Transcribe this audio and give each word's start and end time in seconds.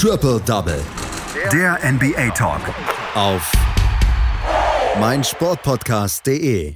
Triple 0.00 0.40
Double. 0.46 0.80
Der 1.52 1.76
NBA 1.82 2.30
Talk. 2.30 2.60
Auf 3.16 3.50
meinsportpodcast.de. 5.00 6.72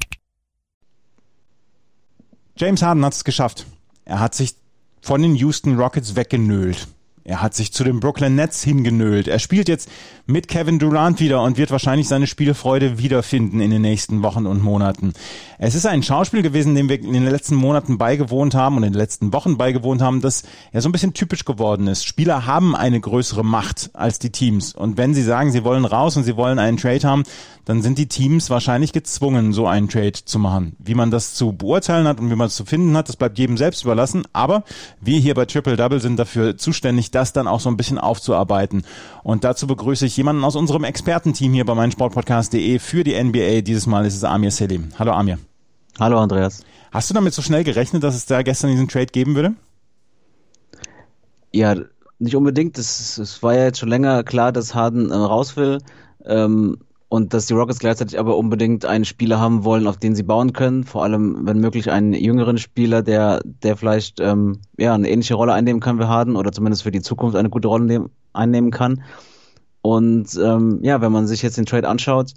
James 2.56 2.82
Harden 2.82 3.04
hat 3.04 3.12
es 3.12 3.22
geschafft. 3.22 3.66
Er 4.04 4.18
hat 4.18 4.34
sich 4.34 4.56
von 5.02 5.22
den 5.22 5.36
Houston 5.36 5.78
Rockets 5.78 6.16
weggenölt. 6.16 6.88
Er 7.24 7.40
hat 7.40 7.54
sich 7.54 7.72
zu 7.72 7.84
den 7.84 8.00
Brooklyn 8.00 8.34
Nets 8.34 8.62
hingenölt. 8.64 9.28
Er 9.28 9.38
spielt 9.38 9.68
jetzt 9.68 9.88
mit 10.26 10.48
Kevin 10.48 10.78
Durant 10.78 11.20
wieder 11.20 11.42
und 11.42 11.56
wird 11.56 11.70
wahrscheinlich 11.70 12.08
seine 12.08 12.26
Spielfreude 12.26 12.98
wiederfinden 12.98 13.60
in 13.60 13.70
den 13.70 13.82
nächsten 13.82 14.22
Wochen 14.22 14.46
und 14.46 14.62
Monaten. 14.62 15.12
Es 15.58 15.76
ist 15.76 15.86
ein 15.86 16.02
Schauspiel 16.02 16.42
gewesen, 16.42 16.74
dem 16.74 16.88
wir 16.88 17.00
in 17.00 17.12
den 17.12 17.24
letzten 17.24 17.54
Monaten 17.54 17.96
beigewohnt 17.96 18.54
haben 18.54 18.76
und 18.76 18.82
in 18.82 18.92
den 18.92 18.98
letzten 18.98 19.32
Wochen 19.32 19.56
beigewohnt 19.56 20.02
haben, 20.02 20.20
das 20.20 20.42
ja 20.72 20.80
so 20.80 20.88
ein 20.88 20.92
bisschen 20.92 21.14
typisch 21.14 21.44
geworden 21.44 21.86
ist. 21.86 22.04
Spieler 22.04 22.46
haben 22.46 22.74
eine 22.74 22.98
größere 22.98 23.44
Macht 23.44 23.90
als 23.92 24.18
die 24.18 24.30
Teams. 24.30 24.74
Und 24.74 24.96
wenn 24.96 25.14
sie 25.14 25.22
sagen, 25.22 25.52
sie 25.52 25.62
wollen 25.62 25.84
raus 25.84 26.16
und 26.16 26.24
sie 26.24 26.36
wollen 26.36 26.58
einen 26.58 26.76
Trade 26.76 27.06
haben, 27.06 27.22
dann 27.64 27.80
sind 27.80 27.98
die 27.98 28.08
Teams 28.08 28.50
wahrscheinlich 28.50 28.92
gezwungen, 28.92 29.52
so 29.52 29.68
einen 29.68 29.88
Trade 29.88 30.24
zu 30.24 30.40
machen. 30.40 30.74
Wie 30.80 30.96
man 30.96 31.12
das 31.12 31.34
zu 31.34 31.52
beurteilen 31.52 32.08
hat 32.08 32.18
und 32.18 32.30
wie 32.30 32.34
man 32.34 32.48
es 32.48 32.56
zu 32.56 32.64
finden 32.64 32.96
hat, 32.96 33.08
das 33.08 33.16
bleibt 33.16 33.38
jedem 33.38 33.56
selbst 33.56 33.84
überlassen. 33.84 34.24
Aber 34.32 34.64
wir 35.00 35.20
hier 35.20 35.34
bei 35.34 35.44
Triple 35.44 35.76
Double 35.76 36.00
sind 36.00 36.18
dafür 36.18 36.56
zuständig, 36.56 37.11
das 37.14 37.32
dann 37.32 37.46
auch 37.46 37.60
so 37.60 37.70
ein 37.70 37.76
bisschen 37.76 37.98
aufzuarbeiten. 37.98 38.84
Und 39.22 39.44
dazu 39.44 39.66
begrüße 39.66 40.06
ich 40.06 40.16
jemanden 40.16 40.44
aus 40.44 40.56
unserem 40.56 40.84
Expertenteam 40.84 41.52
hier 41.52 41.64
bei 41.64 41.74
meinsportpodcast.de 41.74 42.78
für 42.78 43.04
die 43.04 43.22
NBA. 43.22 43.60
Dieses 43.60 43.86
Mal 43.86 44.06
ist 44.06 44.16
es 44.16 44.24
Amir 44.24 44.50
Selim. 44.50 44.88
Hallo 44.98 45.12
Amir. 45.12 45.38
Hallo 45.98 46.18
Andreas. 46.18 46.64
Hast 46.90 47.08
du 47.10 47.14
damit 47.14 47.32
so 47.34 47.42
schnell 47.42 47.64
gerechnet, 47.64 48.02
dass 48.02 48.14
es 48.14 48.26
da 48.26 48.42
gestern 48.42 48.70
diesen 48.70 48.88
Trade 48.88 49.06
geben 49.06 49.34
würde? 49.34 49.54
Ja, 51.52 51.76
nicht 52.18 52.36
unbedingt. 52.36 52.78
Es, 52.78 53.18
es 53.18 53.42
war 53.42 53.54
ja 53.54 53.64
jetzt 53.64 53.78
schon 53.78 53.88
länger 53.88 54.22
klar, 54.24 54.52
dass 54.52 54.74
Harden 54.74 55.10
äh, 55.10 55.14
raus 55.14 55.56
will. 55.56 55.78
Ähm, 56.24 56.78
und 57.12 57.34
dass 57.34 57.44
die 57.44 57.52
Rockets 57.52 57.78
gleichzeitig 57.78 58.18
aber 58.18 58.38
unbedingt 58.38 58.86
einen 58.86 59.04
Spieler 59.04 59.38
haben 59.38 59.64
wollen, 59.64 59.86
auf 59.86 59.98
den 59.98 60.14
sie 60.14 60.22
bauen 60.22 60.54
können. 60.54 60.84
Vor 60.84 61.04
allem, 61.04 61.46
wenn 61.46 61.58
möglich, 61.58 61.90
einen 61.90 62.14
jüngeren 62.14 62.56
Spieler, 62.56 63.02
der, 63.02 63.42
der 63.44 63.76
vielleicht 63.76 64.18
ähm, 64.18 64.60
ja, 64.78 64.94
eine 64.94 65.10
ähnliche 65.10 65.34
Rolle 65.34 65.52
einnehmen 65.52 65.82
kann 65.82 65.98
wie 65.98 66.04
Harden 66.04 66.36
oder 66.36 66.52
zumindest 66.52 66.84
für 66.84 66.90
die 66.90 67.02
Zukunft 67.02 67.36
eine 67.36 67.50
gute 67.50 67.68
Rolle 67.68 67.84
nehm, 67.84 68.08
einnehmen 68.32 68.70
kann. 68.70 69.02
Und 69.82 70.40
ähm, 70.42 70.78
ja, 70.80 71.02
wenn 71.02 71.12
man 71.12 71.26
sich 71.26 71.42
jetzt 71.42 71.58
den 71.58 71.66
Trade 71.66 71.86
anschaut, 71.86 72.32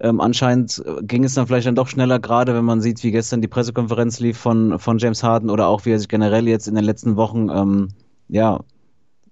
ähm, 0.00 0.20
anscheinend 0.20 0.82
ging 1.02 1.22
es 1.22 1.34
dann 1.34 1.46
vielleicht 1.46 1.68
dann 1.68 1.76
doch 1.76 1.86
schneller, 1.86 2.18
gerade 2.18 2.52
wenn 2.52 2.64
man 2.64 2.80
sieht, 2.80 3.04
wie 3.04 3.12
gestern 3.12 3.42
die 3.42 3.46
Pressekonferenz 3.46 4.18
lief 4.18 4.36
von, 4.36 4.80
von 4.80 4.98
James 4.98 5.22
Harden 5.22 5.50
oder 5.50 5.68
auch 5.68 5.84
wie 5.84 5.92
er 5.92 6.00
sich 6.00 6.08
generell 6.08 6.48
jetzt 6.48 6.66
in 6.66 6.74
den 6.74 6.82
letzten 6.82 7.14
Wochen 7.14 7.48
ähm, 7.48 7.88
ja, 8.26 8.58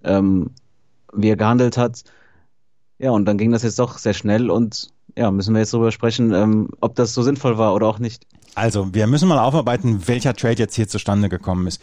ähm, 0.05 0.53
wie 1.13 1.31
er 1.31 1.37
gehandelt 1.37 1.77
hat 1.77 2.05
ja, 2.99 3.11
und 3.11 3.25
dann 3.27 3.39
ging 3.39 3.53
das 3.53 3.63
jetzt 3.63 3.79
doch 3.79 3.99
sehr 3.99 4.15
schnell 4.15 4.51
und 4.51 4.91
ja, 5.17 5.31
müssen 5.31 5.55
wir 5.55 5.61
jetzt 5.61 5.73
darüber 5.73 5.93
sprechen, 5.93 6.33
ähm, 6.33 6.69
ob 6.81 6.95
das 6.95 7.15
so 7.15 7.23
sinnvoll 7.23 7.59
war 7.59 7.75
oder 7.75 7.87
auch 7.87 7.99
nicht. 7.99 8.27
Also, 8.55 8.93
wir 8.95 9.07
müssen 9.07 9.29
mal 9.29 9.39
aufarbeiten, 9.39 10.07
welcher 10.07 10.35
Trade 10.35 10.59
jetzt 10.59 10.75
hier 10.75 10.89
zustande 10.89 11.29
gekommen 11.29 11.67
ist. 11.67 11.81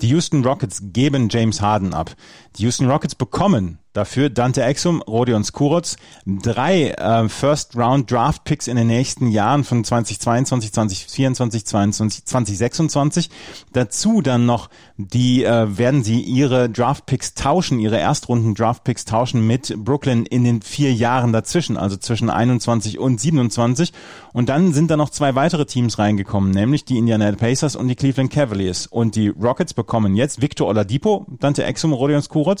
Die 0.00 0.08
Houston 0.08 0.44
Rockets 0.44 0.82
geben 0.92 1.28
James 1.30 1.60
Harden 1.60 1.94
ab. 1.94 2.14
Die 2.56 2.62
Houston 2.62 2.90
Rockets 2.90 3.14
bekommen 3.14 3.78
Dafür 3.94 4.28
Dante 4.28 4.62
Exum, 4.64 5.02
Rodion 5.02 5.44
Skuroc, 5.44 5.94
drei 6.26 6.90
äh, 6.90 7.28
First 7.28 7.76
Round 7.76 8.10
Draft 8.10 8.42
Picks 8.42 8.66
in 8.66 8.76
den 8.76 8.88
nächsten 8.88 9.28
Jahren 9.28 9.62
von 9.62 9.84
2022, 9.84 10.72
2024, 10.72 11.64
2022, 11.64 12.24
2026. 12.24 13.30
Dazu 13.72 14.20
dann 14.20 14.46
noch 14.46 14.68
die 14.96 15.44
äh, 15.44 15.76
werden 15.76 16.04
sie 16.04 16.20
ihre 16.20 16.70
Draft 16.70 17.06
Picks 17.06 17.34
tauschen, 17.34 17.80
ihre 17.80 17.98
Erstrunden 17.98 18.54
Draft 18.54 18.84
Picks 18.84 19.04
tauschen 19.04 19.46
mit 19.46 19.74
Brooklyn 19.76 20.26
in 20.26 20.44
den 20.44 20.62
vier 20.62 20.92
Jahren 20.92 21.32
dazwischen, 21.32 21.76
also 21.76 21.96
zwischen 21.96 22.30
21 22.30 22.98
und 22.98 23.20
27. 23.20 23.92
Und 24.32 24.48
dann 24.48 24.72
sind 24.72 24.90
da 24.90 24.96
noch 24.96 25.10
zwei 25.10 25.34
weitere 25.34 25.66
Teams 25.66 25.98
reingekommen, 25.98 26.50
nämlich 26.50 26.84
die 26.84 26.98
Indiana 26.98 27.30
Pacers 27.32 27.74
und 27.74 27.88
die 27.88 27.96
Cleveland 27.96 28.32
Cavaliers. 28.32 28.86
Und 28.86 29.16
die 29.16 29.28
Rockets 29.28 29.74
bekommen 29.74 30.14
jetzt 30.14 30.40
Victor 30.40 30.68
Oladipo, 30.68 31.26
Dante 31.40 31.64
Exum, 31.64 31.92
Rodion 31.92 32.22
Skuroc, 32.22 32.58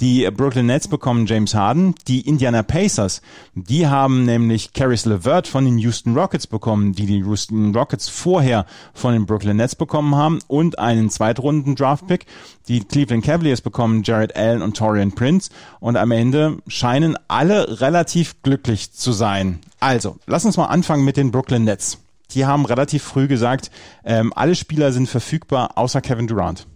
die 0.00 0.28
Brooklyn 0.30 0.66
Nets 0.72 0.88
bekommen 0.88 1.26
James 1.26 1.54
Harden. 1.54 1.94
Die 2.08 2.22
Indiana 2.22 2.62
Pacers, 2.62 3.20
die 3.54 3.88
haben 3.88 4.24
nämlich 4.24 4.72
Caris 4.72 5.04
LeVert 5.04 5.46
von 5.46 5.66
den 5.66 5.76
Houston 5.76 6.16
Rockets 6.16 6.46
bekommen, 6.46 6.94
die 6.94 7.04
die 7.04 7.18
Houston 7.18 7.76
Rockets 7.76 8.08
vorher 8.08 8.64
von 8.94 9.12
den 9.12 9.26
Brooklyn 9.26 9.58
Nets 9.58 9.76
bekommen 9.76 10.14
haben 10.14 10.38
und 10.48 10.78
einen 10.78 11.10
Zweitrunden 11.10 11.76
Draftpick. 11.76 12.24
Die 12.68 12.80
Cleveland 12.80 13.22
Cavaliers 13.22 13.60
bekommen 13.60 14.02
Jared 14.02 14.34
Allen 14.34 14.62
und 14.62 14.74
Torian 14.74 15.12
Prince 15.12 15.50
und 15.78 15.98
am 15.98 16.10
Ende 16.10 16.56
scheinen 16.68 17.18
alle 17.28 17.82
relativ 17.82 18.42
glücklich 18.42 18.92
zu 18.92 19.12
sein. 19.12 19.58
Also, 19.78 20.16
lass 20.24 20.46
uns 20.46 20.56
mal 20.56 20.68
anfangen 20.68 21.04
mit 21.04 21.18
den 21.18 21.32
Brooklyn 21.32 21.64
Nets. 21.64 21.98
Die 22.30 22.46
haben 22.46 22.64
relativ 22.64 23.02
früh 23.02 23.28
gesagt, 23.28 23.70
ähm, 24.06 24.32
alle 24.34 24.54
Spieler 24.54 24.90
sind 24.92 25.06
verfügbar 25.06 25.72
außer 25.76 26.00
Kevin 26.00 26.28
Durant. 26.28 26.66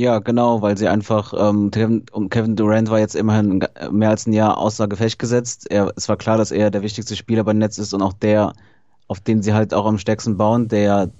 Ja, 0.00 0.20
genau, 0.20 0.62
weil 0.62 0.78
sie 0.78 0.86
einfach, 0.86 1.34
ähm, 1.36 1.72
Kevin, 1.72 2.54
Durant 2.54 2.88
war 2.88 3.00
jetzt 3.00 3.16
immerhin 3.16 3.64
mehr 3.90 4.10
als 4.10 4.26
ein 4.26 4.32
Jahr 4.32 4.56
außer 4.56 4.86
Gefecht 4.86 5.18
gesetzt. 5.18 5.66
Er, 5.70 5.92
es 5.96 6.08
war 6.08 6.16
klar, 6.16 6.38
dass 6.38 6.52
er 6.52 6.70
der 6.70 6.82
wichtigste 6.82 7.16
Spieler 7.16 7.42
beim 7.42 7.58
Netz 7.58 7.78
ist 7.78 7.92
und 7.92 8.02
auch 8.02 8.12
der, 8.12 8.52
auf 9.08 9.18
den 9.18 9.42
sie 9.42 9.54
halt 9.54 9.74
auch 9.74 9.86
am 9.86 9.98
stärksten 9.98 10.36
bauen, 10.36 10.68
der 10.68 11.10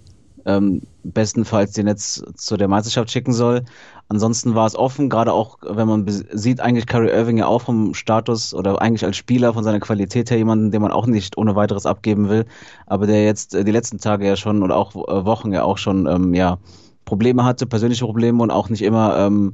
ähm, 0.46 0.82
bestenfalls 1.02 1.72
die 1.72 1.82
Netz 1.82 2.22
zu 2.36 2.56
der 2.56 2.68
Meisterschaft 2.68 3.10
schicken 3.10 3.32
soll. 3.32 3.64
Ansonsten 4.08 4.54
war 4.54 4.66
es 4.66 4.76
offen, 4.76 5.10
gerade 5.10 5.32
auch, 5.32 5.58
wenn 5.62 5.88
man 5.88 6.06
sieht, 6.08 6.60
eigentlich 6.60 6.86
Kyrie 6.86 7.10
Irving 7.10 7.38
ja 7.38 7.46
auch 7.46 7.62
vom 7.62 7.94
Status 7.94 8.54
oder 8.54 8.80
eigentlich 8.80 9.04
als 9.04 9.16
Spieler 9.16 9.54
von 9.54 9.64
seiner 9.64 9.80
Qualität 9.80 10.30
her 10.30 10.38
jemanden, 10.38 10.70
den 10.70 10.82
man 10.82 10.92
auch 10.92 11.06
nicht 11.06 11.36
ohne 11.36 11.56
weiteres 11.56 11.84
abgeben 11.84 12.28
will, 12.28 12.46
aber 12.86 13.08
der 13.08 13.24
jetzt 13.24 13.56
äh, 13.56 13.64
die 13.64 13.72
letzten 13.72 13.98
Tage 13.98 14.26
ja 14.26 14.36
schon 14.36 14.62
oder 14.62 14.76
auch 14.76 14.94
äh, 14.94 15.24
Wochen 15.24 15.52
ja 15.52 15.64
auch 15.64 15.78
schon, 15.78 16.06
ähm, 16.06 16.32
ja, 16.34 16.58
Probleme 17.08 17.44
hatte, 17.44 17.66
persönliche 17.66 18.04
Probleme 18.04 18.42
und 18.42 18.50
auch 18.50 18.68
nicht 18.68 18.82
immer 18.82 19.16
ähm, 19.18 19.52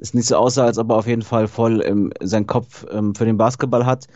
es 0.00 0.14
nicht 0.14 0.26
so 0.26 0.36
aussah, 0.36 0.64
als 0.64 0.78
ob 0.78 0.90
er 0.90 0.96
auf 0.96 1.06
jeden 1.06 1.22
Fall 1.22 1.46
voll 1.46 1.82
ähm, 1.84 2.12
seinen 2.20 2.46
Kopf 2.46 2.86
ähm, 2.90 3.14
für 3.14 3.24
den 3.24 3.36
Basketball 3.36 3.86
hat. 3.86 4.06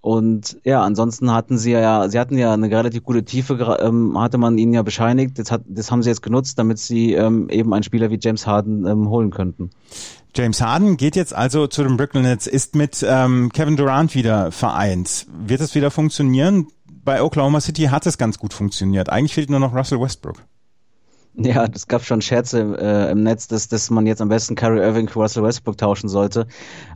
Und 0.00 0.58
ja, 0.62 0.82
ansonsten 0.82 1.32
hatten 1.32 1.58
sie 1.58 1.72
ja, 1.72 2.08
sie 2.08 2.20
hatten 2.20 2.38
ja 2.38 2.52
eine 2.52 2.70
relativ 2.70 3.02
gute 3.02 3.24
Tiefe, 3.24 3.78
ähm, 3.80 4.16
hatte 4.20 4.38
man 4.38 4.56
ihnen 4.56 4.72
ja 4.72 4.82
bescheinigt. 4.82 5.36
Das, 5.38 5.50
hat, 5.50 5.62
das 5.66 5.90
haben 5.90 6.04
sie 6.04 6.10
jetzt 6.10 6.22
genutzt, 6.22 6.58
damit 6.60 6.78
sie 6.78 7.14
ähm, 7.14 7.48
eben 7.48 7.74
einen 7.74 7.82
Spieler 7.82 8.10
wie 8.10 8.18
James 8.20 8.46
Harden 8.46 8.86
ähm, 8.86 9.08
holen 9.08 9.30
könnten. 9.30 9.70
James 10.36 10.60
Harden 10.60 10.96
geht 10.96 11.16
jetzt 11.16 11.34
also 11.34 11.66
zu 11.66 11.82
den 11.82 11.96
Brooklyn 11.96 12.22
Nets, 12.22 12.46
ist 12.46 12.76
mit 12.76 13.04
ähm, 13.08 13.50
Kevin 13.52 13.76
Durant 13.76 14.14
wieder 14.14 14.52
vereint. 14.52 15.26
Wird 15.44 15.60
es 15.60 15.74
wieder 15.74 15.90
funktionieren? 15.90 16.68
Bei 17.04 17.22
Oklahoma 17.22 17.60
City 17.60 17.84
hat 17.84 18.06
es 18.06 18.18
ganz 18.18 18.38
gut 18.38 18.52
funktioniert. 18.52 19.08
Eigentlich 19.08 19.34
fehlt 19.34 19.50
nur 19.50 19.60
noch 19.60 19.74
Russell 19.74 20.00
Westbrook. 20.00 20.36
Ja, 21.38 21.66
es 21.70 21.86
gab 21.86 22.02
schon 22.02 22.22
Scherze 22.22 22.60
äh, 22.80 23.10
im 23.10 23.22
Netz, 23.22 23.46
dass, 23.46 23.68
dass 23.68 23.90
man 23.90 24.06
jetzt 24.06 24.22
am 24.22 24.30
besten 24.30 24.54
Kyrie 24.54 24.80
Irving 24.80 25.08
für 25.08 25.18
Russell 25.20 25.42
Westbrook 25.42 25.76
tauschen 25.76 26.08
sollte. 26.08 26.46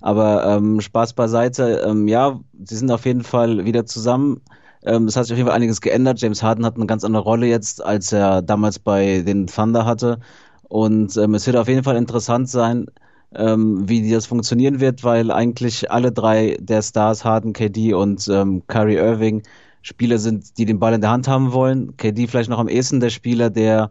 Aber 0.00 0.46
ähm, 0.46 0.80
Spaß 0.80 1.12
beiseite. 1.12 1.82
Ähm, 1.86 2.08
ja, 2.08 2.40
sie 2.64 2.76
sind 2.76 2.90
auf 2.90 3.04
jeden 3.04 3.22
Fall 3.22 3.66
wieder 3.66 3.84
zusammen. 3.84 4.40
Ähm, 4.82 5.04
es 5.06 5.16
hat 5.16 5.26
sich 5.26 5.34
auf 5.34 5.36
jeden 5.36 5.48
Fall 5.48 5.56
einiges 5.56 5.82
geändert. 5.82 6.20
James 6.22 6.42
Harden 6.42 6.64
hat 6.64 6.76
eine 6.76 6.86
ganz 6.86 7.04
andere 7.04 7.22
Rolle 7.22 7.46
jetzt, 7.48 7.84
als 7.84 8.12
er 8.12 8.40
damals 8.40 8.78
bei 8.78 9.20
den 9.20 9.46
Thunder 9.46 9.84
hatte. 9.84 10.20
Und 10.68 11.16
ähm, 11.18 11.34
es 11.34 11.46
wird 11.46 11.56
auf 11.56 11.68
jeden 11.68 11.84
Fall 11.84 11.96
interessant 11.96 12.48
sein, 12.48 12.86
ähm, 13.34 13.88
wie 13.88 14.10
das 14.10 14.24
funktionieren 14.26 14.80
wird, 14.80 15.04
weil 15.04 15.30
eigentlich 15.30 15.90
alle 15.90 16.12
drei 16.12 16.56
der 16.60 16.80
Stars, 16.82 17.24
Harden, 17.26 17.52
KD 17.52 17.92
und 17.92 18.26
ähm, 18.28 18.62
Kyrie 18.68 18.96
Irving, 18.96 19.42
Spieler 19.82 20.18
sind, 20.18 20.56
die 20.58 20.64
den 20.64 20.78
Ball 20.78 20.94
in 20.94 21.00
der 21.02 21.10
Hand 21.10 21.28
haben 21.28 21.52
wollen. 21.52 21.96
KD 21.98 22.26
vielleicht 22.26 22.48
noch 22.50 22.58
am 22.58 22.68
ehesten 22.68 23.00
der 23.00 23.10
Spieler, 23.10 23.50
der 23.50 23.90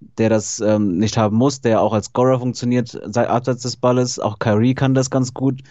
der 0.00 0.30
das 0.30 0.60
ähm, 0.60 0.98
nicht 0.98 1.16
haben 1.16 1.36
muss, 1.36 1.60
der 1.60 1.80
auch 1.80 1.92
als 1.92 2.06
Scorer 2.06 2.38
funktioniert, 2.38 2.98
seit 3.06 3.28
abseits 3.28 3.62
des 3.62 3.76
Balles. 3.76 4.18
Auch 4.18 4.38
Kyrie 4.38 4.74
kann 4.74 4.94
das 4.94 5.10
ganz 5.10 5.34
gut. 5.34 5.62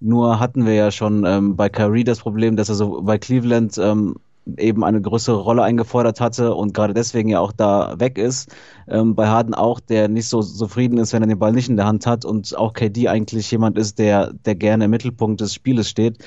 Nur 0.00 0.40
hatten 0.40 0.66
wir 0.66 0.74
ja 0.74 0.90
schon 0.90 1.24
ähm, 1.24 1.56
bei 1.56 1.68
Kyrie 1.68 2.04
das 2.04 2.20
Problem, 2.20 2.56
dass 2.56 2.68
er 2.68 2.74
so 2.74 3.02
bei 3.02 3.18
Cleveland 3.18 3.78
ähm, 3.78 4.16
eben 4.58 4.84
eine 4.84 5.00
größere 5.00 5.36
Rolle 5.36 5.62
eingefordert 5.62 6.20
hatte 6.20 6.54
und 6.54 6.74
gerade 6.74 6.94
deswegen 6.94 7.28
ja 7.28 7.40
auch 7.40 7.52
da 7.52 7.98
weg 7.98 8.18
ist. 8.18 8.54
Ähm, 8.88 9.14
bei 9.14 9.26
Harden 9.26 9.54
auch, 9.54 9.80
der 9.80 10.08
nicht 10.08 10.28
so 10.28 10.42
zufrieden 10.42 10.98
ist, 10.98 11.12
wenn 11.12 11.22
er 11.22 11.28
den 11.28 11.38
Ball 11.38 11.52
nicht 11.52 11.68
in 11.68 11.76
der 11.76 11.86
Hand 11.86 12.06
hat 12.06 12.24
und 12.24 12.56
auch 12.56 12.72
KD 12.72 13.08
eigentlich 13.08 13.50
jemand 13.50 13.78
ist, 13.78 13.98
der, 13.98 14.32
der 14.32 14.54
gerne 14.54 14.84
im 14.84 14.90
Mittelpunkt 14.90 15.40
des 15.40 15.54
Spieles 15.54 15.88
steht. 15.88 16.18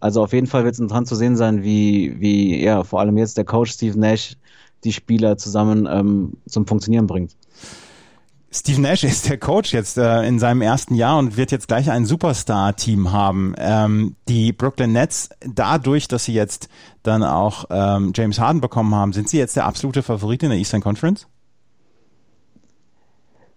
Also 0.00 0.22
auf 0.22 0.32
jeden 0.32 0.46
Fall 0.46 0.64
wird 0.64 0.74
es 0.74 0.80
interessant 0.80 1.08
zu 1.08 1.14
sehen 1.14 1.36
sein, 1.36 1.62
wie, 1.62 2.20
wie 2.20 2.62
ja, 2.62 2.84
vor 2.84 3.00
allem 3.00 3.16
jetzt 3.16 3.38
der 3.38 3.44
Coach 3.44 3.72
Steve 3.72 3.98
Nash 3.98 4.36
die 4.86 4.92
Spieler 4.92 5.36
zusammen 5.36 5.86
ähm, 5.90 6.34
zum 6.46 6.66
Funktionieren 6.66 7.06
bringt. 7.06 7.36
Steve 8.50 8.80
Nash 8.80 9.04
ist 9.04 9.28
der 9.28 9.38
Coach 9.38 9.74
jetzt 9.74 9.98
äh, 9.98 10.22
in 10.22 10.38
seinem 10.38 10.62
ersten 10.62 10.94
Jahr 10.94 11.18
und 11.18 11.36
wird 11.36 11.50
jetzt 11.50 11.68
gleich 11.68 11.90
ein 11.90 12.06
Superstar-Team 12.06 13.12
haben. 13.12 13.54
Ähm, 13.58 14.16
die 14.28 14.52
Brooklyn 14.52 14.92
Nets, 14.92 15.28
dadurch, 15.40 16.08
dass 16.08 16.24
sie 16.24 16.32
jetzt 16.32 16.68
dann 17.02 17.22
auch 17.22 17.66
ähm, 17.68 18.12
James 18.14 18.38
Harden 18.38 18.62
bekommen 18.62 18.94
haben, 18.94 19.12
sind 19.12 19.28
sie 19.28 19.36
jetzt 19.36 19.56
der 19.56 19.66
absolute 19.66 20.02
Favorit 20.02 20.42
in 20.42 20.50
der 20.50 20.58
Eastern 20.58 20.80
Conference? 20.80 21.26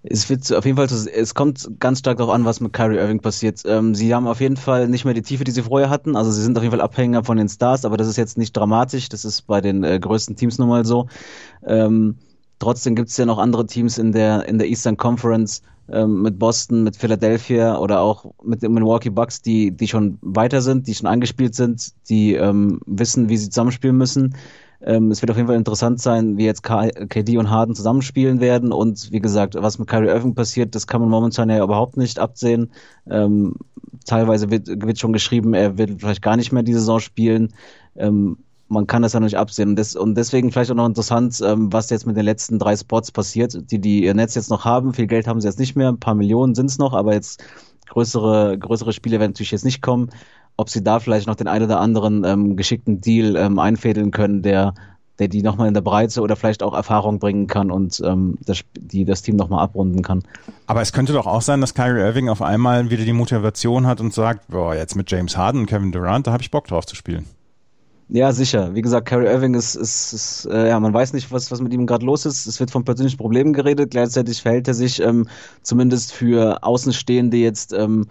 Es 0.02 0.30
wird 0.30 0.52
auf 0.54 0.66
jeden 0.66 0.78
Fall, 0.78 0.86
es 0.86 1.36
kommt 1.36 1.70
ganz 1.80 2.00
stark 2.00 2.18
darauf 2.18 2.34
an, 2.34 2.46
was 2.46 2.62
mit 2.62 2.72
Kyrie 2.72 2.98
Irving 2.98 3.20
passiert. 3.20 3.62
Ähm, 3.66 3.94
sie 3.94 4.16
haben 4.16 4.28
auf 4.28 4.40
jeden 4.40 4.56
Fall 4.56 4.88
nicht 4.88 5.04
mehr 5.04 5.14
die 5.14 5.22
Tiefe, 5.22 5.44
die 5.44 5.52
sie 5.52 5.64
vorher 5.64 5.90
hatten. 5.90 6.16
Also 6.16 6.32
sie 6.32 6.42
sind 6.42 6.58
auf 6.58 6.64
jeden 6.64 6.72
Fall 6.72 6.82
Abhänger 6.82 7.26
von 7.26 7.36
den 7.36 7.50
Stars, 7.50 7.84
aber 7.84 7.98
das 7.98 8.08
ist 8.08 8.16
jetzt 8.16 8.38
nicht 8.38 8.56
dramatisch. 8.56 9.10
Das 9.10 9.26
ist 9.26 9.42
bei 9.46 9.60
den 9.60 9.84
äh, 9.84 10.00
größten 10.00 10.38
Teams 10.38 10.58
nun 10.58 10.70
mal 10.70 10.86
so. 10.86 11.08
Ähm, 11.66 12.16
trotzdem 12.60 12.96
gibt 12.96 13.10
es 13.10 13.18
ja 13.18 13.26
noch 13.26 13.40
andere 13.40 13.66
Teams 13.66 13.98
in 13.98 14.14
der 14.14 14.48
in 14.48 14.58
der 14.58 14.70
Eastern 14.70 14.96
Conference 14.96 15.64
ähm, 15.92 16.22
mit 16.22 16.40
Boston, 16.40 16.84
mit 16.84 16.96
Philadelphia 16.96 17.78
oder 17.78 18.00
auch 18.00 18.34
mit 18.42 18.64
den 18.64 18.74
Milwaukee 18.74 19.10
Bucks, 19.10 19.42
die 19.42 19.72
die 19.72 19.90
schon 19.90 20.18
weiter 20.22 20.62
sind, 20.62 20.88
die 20.88 20.96
schon 20.96 21.08
angespielt 21.08 21.56
sind, 21.56 21.92
die 22.08 22.36
ähm, 22.36 22.80
wissen, 22.86 23.28
wie 23.28 23.36
sie 23.36 23.50
zusammenspielen 23.50 23.98
müssen. 23.98 24.34
Ähm, 24.82 25.12
es 25.12 25.22
wird 25.22 25.30
auf 25.32 25.38
jeden 25.38 25.48
Fall 25.48 25.58
interessant 25.58 26.00
sein, 26.00 26.38
wie 26.38 26.46
jetzt 26.46 26.64
KD 26.64 27.38
und 27.38 27.50
Harden 27.50 27.76
zusammenspielen 27.76 28.40
werden 28.40 28.72
und 28.72 29.12
wie 29.12 29.20
gesagt, 29.20 29.56
was 29.56 29.78
mit 29.78 29.90
Kyrie 29.90 30.08
Irving 30.08 30.36
passiert, 30.36 30.74
das 30.74 30.88
kann 30.88 31.02
man 31.02 31.10
momentan 31.10 31.50
ja 31.50 31.64
überhaupt 31.64 31.98
nicht 31.98 32.18
absehen. 32.18 32.72
Ähm, 33.10 33.56
teilweise 34.06 34.50
wird, 34.50 34.68
wird 34.68 35.00
schon 35.00 35.14
geschrieben, 35.14 35.54
er 35.54 35.78
wird 35.78 36.00
vielleicht 36.00 36.22
gar 36.22 36.38
nicht 36.38 36.52
mehr 36.52 36.64
die 36.64 36.74
Saison 36.74 37.00
spielen. 37.00 37.54
Ähm, 37.96 38.38
man 38.70 38.88
kann 38.88 39.02
das 39.02 39.14
ja 39.14 39.20
nicht 39.20 39.38
absehen. 39.38 39.70
Und, 39.70 39.76
des, 39.76 39.96
und 39.96 40.16
deswegen 40.16 40.52
vielleicht 40.52 40.72
auch 40.72 40.76
noch 40.76 40.86
interessant, 40.86 41.42
ähm, 41.44 41.74
was 41.74 41.90
jetzt 41.90 42.06
mit 42.06 42.16
den 42.16 42.24
letzten 42.26 42.60
drei 42.60 42.76
Spots 42.78 43.12
passiert, 43.12 43.72
die 43.72 43.80
die 43.80 44.14
Netz 44.14 44.36
jetzt 44.36 44.50
noch 44.50 44.64
haben. 44.64 44.94
Viel 44.94 45.08
Geld 45.08 45.28
haben 45.28 45.42
sie 45.42 45.48
jetzt 45.48 45.60
nicht 45.60 45.76
mehr, 45.76 45.90
ein 45.90 46.00
paar 46.00 46.16
Millionen 46.16 46.56
sind 46.56 46.68
es 46.68 46.78
noch, 46.78 46.94
aber 46.94 47.14
jetzt 47.14 47.44
größere, 47.88 48.58
größere 48.58 48.94
Spiele 48.94 49.20
werden 49.20 49.32
natürlich 49.32 49.52
jetzt 49.52 49.66
nicht 49.66 49.82
kommen 49.82 50.10
ob 50.60 50.70
sie 50.70 50.84
da 50.84 51.00
vielleicht 51.00 51.26
noch 51.26 51.36
den 51.36 51.48
einen 51.48 51.66
oder 51.66 51.80
anderen 51.80 52.26
ähm, 52.26 52.58
geschickten 52.58 53.00
Deal 53.00 53.38
ähm, 53.38 53.60
einfädeln 53.60 54.12
können, 54.12 54.42
der, 54.42 54.74
der 55.18 55.30
die 55.30 55.42
nochmal 55.42 55.70
in 55.70 55.74
der 55.74 55.82
Breite 55.82 56.22
oder 56.22 56.36
vielleicht 56.36 56.64
auch 56.64 56.74
Erfahrung 56.74 57.18
bringen 57.18 57.48
kann 57.48 57.72
und 57.72 58.02
ähm, 58.04 58.38
das, 58.46 58.60
die 58.78 59.06
das 59.06 59.22
Team 59.22 59.38
nochmal 59.38 59.64
abrunden 59.64 60.02
kann. 60.02 60.22
Aber 60.68 60.82
es 60.82 60.92
könnte 60.92 61.14
doch 61.14 61.28
auch 61.28 61.42
sein, 61.42 61.62
dass 61.62 61.74
Kyrie 61.74 62.02
Irving 62.02 62.28
auf 62.28 62.42
einmal 62.42 62.90
wieder 62.90 63.06
die 63.06 63.14
Motivation 63.14 63.88
hat 63.88 64.02
und 64.02 64.14
sagt, 64.14 64.50
boah, 64.50 64.76
jetzt 64.76 64.98
mit 64.98 65.10
James 65.10 65.38
Harden 65.38 65.62
und 65.62 65.68
Kevin 65.68 65.94
Durant, 65.94 66.28
da 66.28 66.34
habe 66.34 66.44
ich 66.44 66.52
Bock 66.52 66.68
drauf 66.68 66.86
zu 66.86 66.98
spielen. 66.98 67.26
Ja, 68.10 68.34
sicher. 68.34 68.76
Wie 68.76 68.82
gesagt, 68.82 69.08
Kyrie 69.08 69.28
Irving 69.28 69.54
ist, 69.54 69.76
ist, 69.76 70.12
ist 70.12 70.46
äh, 70.52 70.68
ja, 70.68 70.80
man 70.82 70.94
weiß 70.94 71.14
nicht, 71.14 71.32
was, 71.32 71.52
was 71.52 71.62
mit 71.62 71.72
ihm 71.72 71.86
gerade 71.86 72.06
los 72.06 72.26
ist. 72.26 72.48
Es 72.48 72.60
wird 72.60 72.72
von 72.72 72.84
persönlichen 72.84 73.18
Problemen 73.18 73.54
geredet. 73.54 73.92
Gleichzeitig 73.92 74.42
verhält 74.42 74.68
er 74.68 74.74
sich 74.74 75.00
ähm, 75.00 75.30
zumindest 75.62 76.12
für 76.12 76.64
Außenstehende 76.64 77.38
jetzt 77.38 77.72
ähm, 77.72 78.08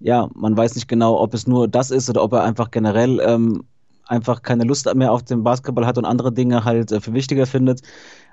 ja, 0.00 0.28
man 0.34 0.56
weiß 0.56 0.74
nicht 0.74 0.88
genau, 0.88 1.20
ob 1.20 1.34
es 1.34 1.46
nur 1.46 1.68
das 1.68 1.90
ist 1.90 2.10
oder 2.10 2.22
ob 2.22 2.32
er 2.32 2.44
einfach 2.44 2.70
generell 2.70 3.20
ähm, 3.20 3.64
einfach 4.06 4.42
keine 4.42 4.64
Lust 4.64 4.92
mehr 4.94 5.12
auf 5.12 5.22
den 5.22 5.42
Basketball 5.42 5.86
hat 5.86 5.98
und 5.98 6.04
andere 6.04 6.32
Dinge 6.32 6.64
halt 6.64 6.92
äh, 6.92 7.00
für 7.00 7.12
wichtiger 7.12 7.46
findet. 7.46 7.80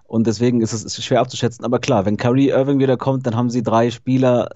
Und 0.06 0.28
deswegen 0.28 0.62
ist 0.62 0.74
es 0.74 1.04
schwer 1.04 1.22
abzuschätzen. 1.22 1.66
Aber 1.66 1.80
klar, 1.80 2.06
wenn 2.06 2.18
Kyrie 2.18 2.50
Irving 2.50 2.80
wieder 2.80 2.98
kommt, 2.98 3.26
dann 3.26 3.36
haben 3.36 3.50
sie 3.50 3.64
drei 3.64 3.90
Spieler, 3.90 4.50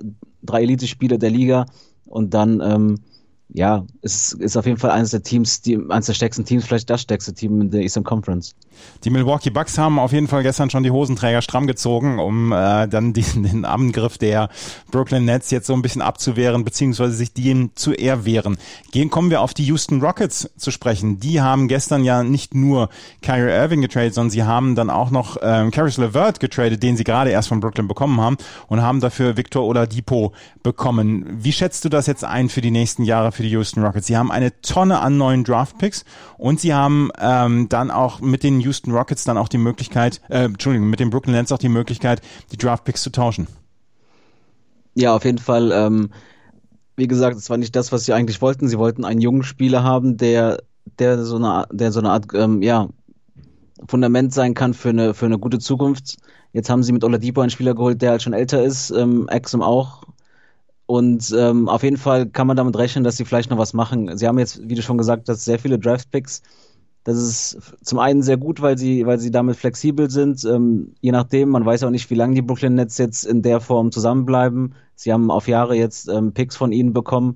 drei 0.44 0.62
Elite-Spieler 0.64 1.18
der 1.18 1.32
Liga 1.32 1.66
und 2.06 2.34
dann 2.34 2.62
ähm, 2.62 3.00
ja, 3.50 3.86
es 4.02 4.34
ist 4.34 4.58
auf 4.58 4.66
jeden 4.66 4.78
Fall 4.78 4.92
eines 4.92 5.12
der 5.12 5.24
Teams, 5.24 5.62
die, 5.62 5.78
eines 5.90 6.08
der 6.08 6.14
stärksten 6.14 6.44
Teams, 6.44 6.66
vielleicht 6.66 6.90
das 6.90 7.02
stärkste 7.02 7.34
Team 7.34 7.62
in 7.62 7.72
der 7.72 7.82
Eastern 7.82 8.04
Conference. 8.04 8.54
Die 9.04 9.10
Milwaukee 9.10 9.50
Bucks 9.50 9.78
haben 9.78 10.00
auf 10.00 10.12
jeden 10.12 10.28
Fall 10.28 10.44
gestern 10.44 10.70
schon 10.70 10.84
die 10.84 10.92
Hosenträger 10.92 11.42
stramm 11.42 11.66
gezogen, 11.66 12.20
um 12.20 12.52
äh, 12.52 12.88
dann 12.88 13.14
diesen, 13.18 13.44
den 13.44 13.66
Angriff 13.66 14.18
der 14.18 14.50
Brooklyn 14.92 15.26
Nets 15.26 15.50
jetzt 15.50 15.68
so 15.68 15.74
ein 15.74 15.82
bisschen 15.82 16.02
abzuwehren, 16.02 16.66
beziehungsweise 16.66 17.14
sich 17.14 17.34
dem 17.34 17.72
zu 17.76 17.94
erwehren. 17.94 18.58
Gehen 18.92 19.10
kommen 19.10 19.30
wir 19.30 19.42
auf 19.42 19.54
die 19.54 19.66
Houston 19.66 20.02
Rockets 20.02 20.50
zu 20.58 20.70
sprechen. 20.70 21.20
Die 21.20 21.42
haben 21.42 21.68
gestern 21.68 22.04
ja 22.04 22.24
nicht 22.24 22.54
nur 22.54 22.90
Kyrie 23.22 23.52
Irving 23.52 23.82
getradet, 23.82 24.14
sondern 24.14 24.32
sie 24.32 24.44
haben 24.44 24.76
dann 24.76 24.90
auch 24.90 25.10
noch 25.10 25.38
ähm, 25.42 25.72
Caris 25.72 25.98
LeVert 25.98 26.40
getradet, 26.40 26.84
den 26.84 26.98
sie 26.98 27.06
gerade 27.06 27.32
erst 27.32 27.48
von 27.48 27.62
Brooklyn 27.62 27.88
bekommen 27.88 28.20
haben 28.20 28.38
und 28.68 28.82
haben 28.82 29.00
dafür 29.00 29.38
Victor 29.38 29.66
Oladipo 29.66 30.34
bekommen. 30.64 31.26
Wie 31.30 31.54
schätzt 31.54 31.86
du 31.86 31.90
das 31.90 32.08
jetzt 32.08 32.24
ein 32.24 32.50
für 32.50 32.62
die 32.62 32.72
nächsten 32.72 33.04
Jahre 33.04 33.32
für 33.38 33.44
die 33.44 33.50
Houston 33.50 33.84
Rockets. 33.84 34.08
Sie 34.08 34.18
haben 34.18 34.32
eine 34.32 34.60
Tonne 34.62 35.00
an 35.00 35.18
neuen 35.18 35.44
Draftpicks 35.44 36.04
und 36.38 36.60
sie 36.60 36.74
haben 36.74 37.10
ähm, 37.20 37.70
dann 37.70 37.92
auch 37.92 38.20
mit 38.20 38.44
den 38.44 38.60
Houston 38.60 38.92
Rockets 38.92 39.24
dann 39.24 39.38
auch 39.38 39.48
die 39.48 39.60
Möglichkeit, 39.60 40.20
äh, 40.30 40.46
Entschuldigung, 40.46 40.90
mit 40.90 41.00
den 41.00 41.10
Brooklyn 41.10 41.36
Nets 41.36 41.52
auch 41.52 41.58
die 41.58 41.70
Möglichkeit, 41.70 42.22
die 42.52 42.58
Draftpicks 42.58 43.02
zu 43.04 43.12
tauschen. 43.12 43.48
Ja, 44.96 45.16
auf 45.16 45.24
jeden 45.24 45.38
Fall. 45.38 45.72
Ähm, 45.72 46.10
wie 46.96 47.08
gesagt, 47.08 47.38
es 47.38 47.50
war 47.50 47.58
nicht 47.58 47.76
das, 47.76 47.92
was 47.92 48.06
sie 48.06 48.14
eigentlich 48.14 48.42
wollten. 48.42 48.68
Sie 48.68 48.80
wollten 48.80 49.06
einen 49.06 49.22
jungen 49.22 49.44
Spieler 49.44 49.84
haben, 49.84 50.18
der, 50.18 50.64
der 50.98 51.24
so 51.24 51.36
eine, 51.36 51.68
der 51.72 51.92
so 51.92 52.00
eine 52.00 52.10
Art, 52.10 52.26
ähm, 52.34 52.64
ja, 52.64 52.90
Fundament 53.88 54.34
sein 54.34 54.56
kann 54.56 54.74
für 54.74 54.90
eine, 54.90 55.14
für 55.14 55.28
eine 55.28 55.38
gute 55.38 55.60
Zukunft. 55.60 56.18
Jetzt 56.54 56.72
haben 56.72 56.82
sie 56.82 56.92
mit 56.92 57.04
Oladipo 57.04 57.42
einen 57.42 57.52
Spieler 57.52 57.76
geholt, 57.76 58.02
der 58.02 58.12
halt 58.12 58.24
schon 58.24 58.34
älter 58.34 58.64
ist, 58.64 58.90
ähm, 58.90 59.28
Exum 59.30 59.62
auch, 59.62 60.04
und 60.88 61.36
ähm, 61.38 61.68
auf 61.68 61.84
jeden 61.84 61.98
Fall 61.98 62.28
kann 62.28 62.48
man 62.48 62.56
damit 62.56 62.78
rechnen, 62.78 63.04
dass 63.04 63.18
sie 63.18 63.26
vielleicht 63.26 63.50
noch 63.50 63.58
was 63.58 63.74
machen. 63.74 64.18
Sie 64.18 64.26
haben 64.26 64.40
jetzt, 64.40 64.68
wie 64.68 64.74
du 64.74 64.82
schon 64.82 64.98
gesagt 64.98 65.28
hast, 65.28 65.44
sehr 65.44 65.60
viele 65.60 65.78
Draft-Picks. 65.78 66.42
Das 67.04 67.18
ist 67.18 67.60
zum 67.84 68.00
einen 68.00 68.24
sehr 68.24 68.38
gut, 68.38 68.62
weil 68.62 68.78
sie, 68.78 69.06
weil 69.06 69.20
sie 69.20 69.30
damit 69.30 69.58
flexibel 69.58 70.10
sind. 70.10 70.46
Ähm, 70.46 70.94
je 71.02 71.12
nachdem, 71.12 71.50
man 71.50 71.66
weiß 71.66 71.84
auch 71.84 71.90
nicht, 71.90 72.10
wie 72.10 72.16
lange 72.16 72.36
die 72.36 72.42
Brooklyn 72.42 72.76
Nets 72.76 72.98
jetzt 72.98 73.26
in 73.26 73.42
der 73.42 73.60
Form 73.60 73.92
zusammenbleiben. 73.92 74.76
Sie 74.96 75.12
haben 75.12 75.30
auf 75.30 75.50
Jahre 75.50 75.76
jetzt 75.76 76.08
ähm, 76.08 76.34
Picks 76.34 76.56
von 76.56 76.72
ihnen 76.72 76.94
bekommen. 76.94 77.36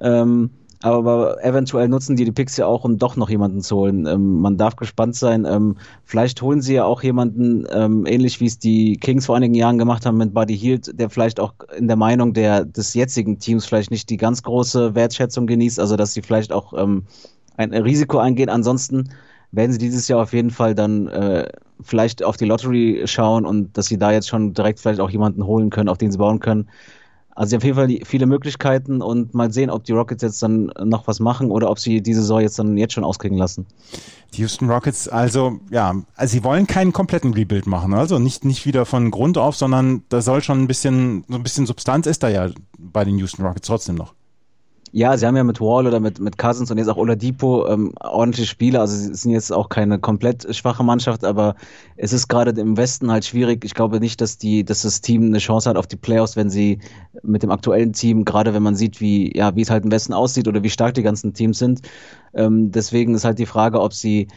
Ähm, 0.00 0.50
aber 0.82 1.42
eventuell 1.42 1.88
nutzen 1.88 2.16
die 2.16 2.24
die 2.24 2.32
Picks 2.32 2.56
ja 2.56 2.66
auch, 2.66 2.84
um 2.84 2.98
doch 2.98 3.16
noch 3.16 3.30
jemanden 3.30 3.60
zu 3.60 3.76
holen. 3.76 4.06
Ähm, 4.06 4.40
man 4.40 4.56
darf 4.56 4.76
gespannt 4.76 5.14
sein. 5.16 5.44
Ähm, 5.44 5.76
vielleicht 6.04 6.42
holen 6.42 6.60
sie 6.60 6.74
ja 6.74 6.84
auch 6.84 7.02
jemanden, 7.02 7.66
ähm, 7.72 8.04
ähnlich 8.06 8.40
wie 8.40 8.46
es 8.46 8.58
die 8.58 8.96
Kings 8.98 9.26
vor 9.26 9.36
einigen 9.36 9.54
Jahren 9.54 9.78
gemacht 9.78 10.06
haben 10.06 10.18
mit 10.18 10.34
Buddy 10.34 10.56
Hield, 10.56 10.98
der 10.98 11.10
vielleicht 11.10 11.40
auch 11.40 11.54
in 11.76 11.88
der 11.88 11.96
Meinung 11.96 12.34
der, 12.34 12.64
des 12.64 12.94
jetzigen 12.94 13.38
Teams 13.38 13.66
vielleicht 13.66 13.90
nicht 13.90 14.10
die 14.10 14.16
ganz 14.16 14.42
große 14.42 14.94
Wertschätzung 14.94 15.46
genießt, 15.46 15.80
also 15.80 15.96
dass 15.96 16.12
sie 16.12 16.22
vielleicht 16.22 16.52
auch 16.52 16.72
ähm, 16.76 17.04
ein 17.56 17.72
Risiko 17.72 18.18
eingehen. 18.18 18.48
Ansonsten 18.48 19.10
werden 19.52 19.72
sie 19.72 19.78
dieses 19.78 20.08
Jahr 20.08 20.22
auf 20.22 20.32
jeden 20.32 20.50
Fall 20.50 20.74
dann 20.74 21.08
äh, 21.08 21.48
vielleicht 21.80 22.22
auf 22.22 22.36
die 22.36 22.44
Lottery 22.44 23.02
schauen 23.06 23.46
und 23.46 23.76
dass 23.76 23.86
sie 23.86 23.98
da 23.98 24.12
jetzt 24.12 24.28
schon 24.28 24.54
direkt 24.54 24.80
vielleicht 24.80 25.00
auch 25.00 25.10
jemanden 25.10 25.46
holen 25.46 25.70
können, 25.70 25.88
auf 25.88 25.98
den 25.98 26.12
sie 26.12 26.18
bauen 26.18 26.40
können. 26.40 26.68
Also 27.36 27.50
sie 27.50 27.56
haben 27.56 27.60
auf 27.60 27.64
jeden 27.64 27.76
Fall 27.76 28.06
viele 28.06 28.26
Möglichkeiten 28.26 29.02
und 29.02 29.34
mal 29.34 29.52
sehen, 29.52 29.68
ob 29.68 29.84
die 29.84 29.92
Rockets 29.92 30.22
jetzt 30.22 30.42
dann 30.42 30.72
noch 30.82 31.06
was 31.06 31.20
machen 31.20 31.50
oder 31.50 31.70
ob 31.70 31.78
sie 31.78 32.00
diese 32.00 32.22
Saison 32.22 32.40
jetzt 32.40 32.58
dann 32.58 32.78
jetzt 32.78 32.94
schon 32.94 33.04
auskriegen 33.04 33.36
lassen. 33.36 33.66
Die 34.32 34.40
Houston 34.40 34.70
Rockets, 34.70 35.06
also 35.06 35.60
ja, 35.70 35.94
also 36.16 36.32
sie 36.32 36.42
wollen 36.42 36.66
keinen 36.66 36.94
kompletten 36.94 37.34
Rebuild 37.34 37.66
machen, 37.66 37.92
also 37.92 38.18
nicht 38.18 38.46
nicht 38.46 38.64
wieder 38.64 38.86
von 38.86 39.10
Grund 39.10 39.36
auf, 39.36 39.54
sondern 39.54 40.02
da 40.08 40.22
soll 40.22 40.42
schon 40.42 40.62
ein 40.62 40.66
bisschen 40.66 41.24
so 41.28 41.36
ein 41.36 41.42
bisschen 41.42 41.66
Substanz 41.66 42.06
ist 42.06 42.22
da 42.22 42.30
ja 42.30 42.48
bei 42.78 43.04
den 43.04 43.18
Houston 43.18 43.44
Rockets 43.44 43.68
trotzdem 43.68 43.96
noch. 43.96 44.14
Ja, 44.92 45.16
sie 45.16 45.26
haben 45.26 45.36
ja 45.36 45.44
mit 45.44 45.60
Wall 45.60 45.86
oder 45.86 46.00
mit, 46.00 46.20
mit 46.20 46.38
Cousins 46.38 46.70
und 46.70 46.78
jetzt 46.78 46.88
auch 46.88 46.96
Oladipo 46.96 47.66
ähm, 47.66 47.92
ordentliche 48.00 48.46
Spieler. 48.46 48.80
Also 48.80 48.96
sie 48.96 49.14
sind 49.14 49.32
jetzt 49.32 49.52
auch 49.52 49.68
keine 49.68 49.98
komplett 49.98 50.54
schwache 50.54 50.84
Mannschaft, 50.84 51.24
aber 51.24 51.56
es 51.96 52.12
ist 52.12 52.28
gerade 52.28 52.58
im 52.60 52.76
Westen 52.76 53.10
halt 53.10 53.24
schwierig. 53.24 53.64
Ich 53.64 53.74
glaube 53.74 54.00
nicht, 54.00 54.20
dass 54.20 54.38
die, 54.38 54.64
dass 54.64 54.82
das 54.82 55.00
Team 55.00 55.24
eine 55.26 55.38
Chance 55.38 55.68
hat 55.68 55.76
auf 55.76 55.86
die 55.86 55.96
Playoffs, 55.96 56.36
wenn 56.36 56.50
sie 56.50 56.78
mit 57.22 57.42
dem 57.42 57.50
aktuellen 57.50 57.92
Team, 57.92 58.24
gerade 58.24 58.54
wenn 58.54 58.62
man 58.62 58.76
sieht, 58.76 59.00
wie, 59.00 59.36
ja, 59.36 59.54
wie 59.56 59.62
es 59.62 59.70
halt 59.70 59.84
im 59.84 59.90
Westen 59.90 60.12
aussieht 60.12 60.46
oder 60.48 60.62
wie 60.62 60.70
stark 60.70 60.94
die 60.94 61.02
ganzen 61.02 61.34
Teams 61.34 61.58
sind. 61.58 61.82
Ähm, 62.32 62.70
deswegen 62.70 63.14
ist 63.14 63.24
halt 63.24 63.38
die 63.38 63.46
Frage, 63.46 63.80
ob 63.80 63.92
sie, 63.92 64.28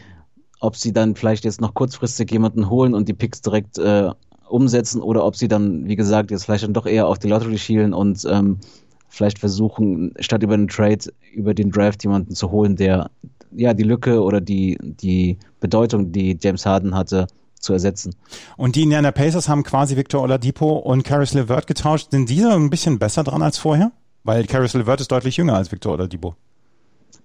ob 0.58 0.76
sie 0.76 0.92
dann 0.92 1.14
vielleicht 1.14 1.44
jetzt 1.44 1.60
noch 1.60 1.74
kurzfristig 1.74 2.30
jemanden 2.32 2.68
holen 2.68 2.94
und 2.94 3.08
die 3.08 3.14
Picks 3.14 3.40
direkt 3.40 3.78
äh, 3.78 4.10
umsetzen 4.48 5.00
oder 5.00 5.24
ob 5.24 5.36
sie 5.36 5.48
dann, 5.48 5.86
wie 5.86 5.96
gesagt, 5.96 6.32
jetzt 6.32 6.44
vielleicht 6.44 6.64
dann 6.64 6.74
doch 6.74 6.86
eher 6.86 7.06
auf 7.06 7.18
die 7.18 7.28
Lottery 7.28 7.56
schielen 7.56 7.94
und 7.94 8.26
ähm, 8.28 8.58
vielleicht 9.10 9.38
versuchen, 9.38 10.14
statt 10.20 10.42
über 10.42 10.54
einen 10.54 10.68
Trade, 10.68 11.12
über 11.34 11.52
den 11.52 11.70
Draft 11.70 12.02
jemanden 12.02 12.34
zu 12.34 12.50
holen, 12.50 12.76
der 12.76 13.10
ja 13.52 13.74
die 13.74 13.82
Lücke 13.82 14.22
oder 14.22 14.40
die, 14.40 14.78
die 14.80 15.38
Bedeutung, 15.60 16.12
die 16.12 16.38
James 16.40 16.64
Harden 16.64 16.94
hatte, 16.94 17.26
zu 17.58 17.72
ersetzen. 17.74 18.14
Und 18.56 18.76
die 18.76 18.82
Indiana 18.82 19.12
Pacers 19.12 19.48
haben 19.48 19.62
quasi 19.62 19.96
Victor 19.96 20.22
Oladipo 20.22 20.78
und 20.78 21.04
Caris 21.04 21.34
LeVert 21.34 21.66
getauscht. 21.66 22.10
Sind 22.10 22.30
diese 22.30 22.50
ein 22.52 22.70
bisschen 22.70 22.98
besser 22.98 23.22
dran 23.22 23.42
als 23.42 23.58
vorher? 23.58 23.92
Weil 24.24 24.46
Caris 24.46 24.72
LeVert 24.74 25.00
ist 25.00 25.12
deutlich 25.12 25.36
jünger 25.36 25.56
als 25.56 25.70
Victor 25.70 25.92
Oladipo. 25.92 26.34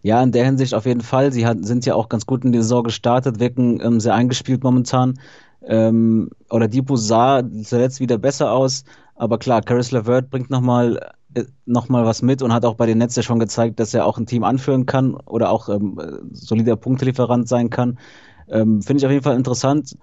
Ja, 0.02 0.22
in 0.22 0.32
der 0.32 0.46
Hinsicht 0.46 0.74
auf 0.74 0.86
jeden 0.86 1.02
Fall. 1.02 1.32
Sie 1.32 1.48
hat, 1.48 1.66
sind 1.66 1.86
ja 1.86 1.96
auch 1.96 2.10
ganz 2.10 2.26
gut 2.26 2.44
in 2.44 2.52
die 2.52 2.60
Saison 2.60 2.84
gestartet, 2.84 3.40
wirken 3.40 3.80
ähm, 3.82 4.00
sehr 4.00 4.14
eingespielt 4.14 4.64
momentan. 4.64 5.20
Ähm, 5.66 6.30
Oladipo 6.50 6.96
sah 6.96 7.42
zuletzt 7.64 8.00
wieder 8.00 8.18
besser 8.18 8.52
aus, 8.52 8.84
aber 9.16 9.40
klar, 9.40 9.62
Caris 9.62 9.92
LeVert 9.92 10.30
bringt 10.30 10.50
nochmal 10.50 11.00
nochmal 11.66 12.06
was 12.06 12.22
mit 12.22 12.42
und 12.42 12.54
hat 12.54 12.66
auch 12.66 12.76
bei 12.76 12.86
den 12.86 12.98
Netz 12.98 13.16
ja 13.16 13.24
schon 13.24 13.40
gezeigt, 13.40 13.80
dass 13.80 13.94
er 13.94 14.06
auch 14.06 14.18
ein 14.18 14.26
Team 14.26 14.44
anführen 14.44 14.86
kann 14.86 15.16
oder 15.16 15.50
auch 15.50 15.70
ähm, 15.70 16.00
solider 16.32 16.76
Punktelieferant 16.76 17.48
sein 17.48 17.70
kann. 17.70 18.00
Ähm, 18.48 18.82
Finde 18.82 19.00
ich 19.00 19.06
auf 19.06 19.12
jeden 19.12 19.24
Fall 19.24 19.36
interessant. 19.36 19.98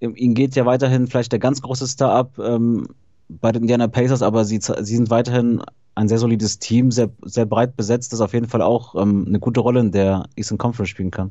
Ähm, 0.00 0.14
ihm 0.16 0.34
geht 0.34 0.56
ja 0.56 0.66
weiterhin 0.66 1.06
vielleicht 1.06 1.32
der 1.32 1.38
ganz 1.38 1.62
große 1.62 1.86
Star 1.86 2.12
ab 2.12 2.38
ähm, 2.38 2.88
bei 3.28 3.52
den 3.52 3.62
Indiana 3.62 3.88
Pacers, 3.88 4.22
aber 4.22 4.44
sie, 4.44 4.60
sie 4.60 4.96
sind 4.96 5.10
weiterhin 5.10 5.62
ein 5.94 6.08
sehr 6.08 6.18
solides 6.18 6.58
Team, 6.58 6.90
sehr, 6.90 7.10
sehr 7.22 7.46
breit 7.46 7.76
besetzt, 7.76 8.12
das 8.12 8.20
auf 8.20 8.34
jeden 8.34 8.48
Fall 8.48 8.62
auch 8.62 8.94
ähm, 9.00 9.24
eine 9.26 9.38
gute 9.38 9.60
Rolle 9.60 9.80
in 9.80 9.92
der 9.92 10.24
Eastern 10.36 10.58
Conference 10.58 10.90
spielen 10.90 11.10
kann. 11.10 11.30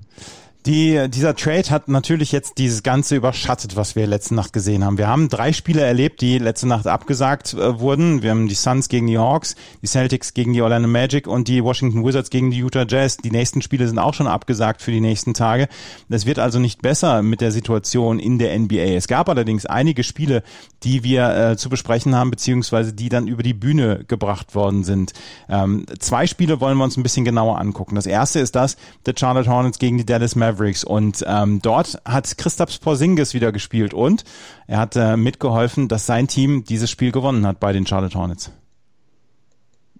Die, 0.65 1.10
dieser 1.10 1.36
Trade 1.36 1.70
hat 1.72 1.89
natürlich 1.89 2.32
jetzt 2.32 2.58
dieses 2.58 2.84
Ganze 2.84 3.17
überschattet, 3.17 3.75
was 3.75 3.98
wir 3.98 4.08
letzte 4.08 4.34
Nacht 4.34 4.53
gesehen 4.53 4.86
haben. 4.86 4.98
Wir 4.98 5.10
haben 5.10 5.27
drei 5.27 5.51
Spiele 5.51 5.82
erlebt, 5.82 6.22
die 6.22 6.38
letzte 6.38 6.70
Nacht 6.70 6.88
abgesagt 6.88 7.53
äh, 7.53 7.82
wurden. 7.82 8.22
Wir 8.22 8.29
haben 8.29 8.48
die 8.48 8.55
Suns 8.55 8.88
gegen 8.88 9.08
die 9.08 9.17
Hawks, 9.17 9.58
die 9.82 9.88
Celtics 9.88 10.34
gegen 10.34 10.53
die 10.53 10.62
Orlando 10.62 10.88
Magic 10.88 11.27
und 11.27 11.50
die 11.50 11.62
Washington 11.62 12.05
Wizards 12.05 12.29
gegen 12.29 12.50
die 12.50 12.60
Utah 12.60 12.86
Jazz. 12.88 13.17
Die 13.17 13.29
nächsten 13.29 13.62
Spiele 13.62 13.86
sind 13.89 14.00
auch 14.00 14.13
schon 14.13 14.27
abgesagt 14.27 14.82
für 14.82 14.91
die 14.91 15.01
nächsten 15.01 15.34
Tage. 15.34 15.67
Es 16.08 16.25
wird 16.25 16.39
also 16.39 16.60
nicht 16.60 16.82
besser 16.82 17.24
mit 17.24 17.41
der 17.41 17.51
Situation 17.51 18.17
in 18.17 18.39
der 18.39 18.58
NBA. 18.58 18.96
Es 18.96 19.10
gab 19.10 19.27
allerdings 19.27 19.65
einige 19.65 20.05
Spiele, 20.05 20.43
die 20.84 21.03
wir 21.03 21.36
äh, 21.36 21.58
zu 21.58 21.67
besprechen 21.67 22.15
haben, 22.15 22.32
beziehungsweise 22.32 22.93
die 22.93 23.10
dann 23.10 23.27
über 23.27 23.43
die 23.43 23.53
Bühne 23.53 24.05
gebracht 24.08 24.55
worden 24.55 24.86
sind. 24.86 25.12
Ähm, 25.50 25.86
zwei 26.00 26.25
Spiele 26.25 26.62
wollen 26.62 26.77
wir 26.77 26.86
uns 26.86 26.96
ein 26.96 27.03
bisschen 27.03 27.25
genauer 27.25 27.60
angucken. 27.60 27.96
Das 27.96 28.05
erste 28.05 28.39
ist 28.39 28.55
das 28.55 28.77
der 29.05 29.13
Charlotte 29.17 29.50
Hornets 29.50 29.77
gegen 29.77 29.98
die 29.98 30.05
Dallas 30.05 30.38
Mavericks. 30.38 30.52
Mavericks. 30.53 30.83
Und 30.83 31.24
ähm, 31.27 31.60
dort 31.62 32.00
hat 32.05 32.38
Christaps 32.38 32.77
Porzingis 32.77 33.33
wieder 33.33 33.51
gespielt 33.51 33.93
und 33.93 34.24
er 34.67 34.79
hat 34.79 34.95
äh, 34.95 35.17
mitgeholfen, 35.17 35.88
dass 35.88 36.05
sein 36.05 36.27
Team 36.27 36.63
dieses 36.63 36.89
Spiel 36.89 37.12
gewonnen 37.12 37.45
hat 37.45 37.60
bei 37.60 37.74
den 37.74 37.86
Charlotte 37.86 38.17
Hornets. 38.17 38.51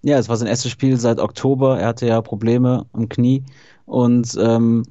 Ja, 0.02 0.18
es 0.18 0.28
war 0.28 0.36
sein 0.36 0.48
erstes 0.48 0.70
Spiel 0.70 0.98
seit 0.98 1.18
Oktober. 1.18 1.80
Er 1.80 1.88
hatte 1.88 2.06
ja 2.06 2.20
Probleme 2.20 2.86
am 2.92 3.08
Knie 3.08 3.42
und 3.86 4.36
ähm, 4.38 4.84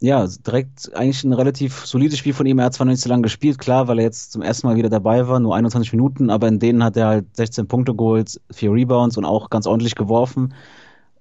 ja, 0.00 0.26
direkt 0.26 0.94
eigentlich 0.94 1.24
ein 1.24 1.34
relativ 1.34 1.84
solides 1.86 2.18
Spiel 2.18 2.32
von 2.32 2.46
ihm. 2.46 2.58
Er 2.58 2.66
hat 2.66 2.74
zwar 2.74 2.86
noch 2.86 2.92
nicht 2.92 3.02
so 3.02 3.08
lange 3.10 3.22
gespielt, 3.22 3.58
klar, 3.58 3.86
weil 3.86 3.98
er 3.98 4.04
jetzt 4.04 4.32
zum 4.32 4.42
ersten 4.42 4.66
Mal 4.66 4.76
wieder 4.76 4.88
dabei 4.88 5.28
war, 5.28 5.38
nur 5.40 5.54
21 5.54 5.92
Minuten, 5.92 6.30
aber 6.30 6.48
in 6.48 6.58
denen 6.58 6.82
hat 6.82 6.96
er 6.96 7.06
halt 7.06 7.36
16 7.36 7.68
Punkte 7.68 7.94
geholt, 7.94 8.40
vier 8.50 8.72
Rebounds 8.72 9.18
und 9.18 9.26
auch 9.26 9.50
ganz 9.50 9.66
ordentlich 9.66 9.94
geworfen 9.94 10.54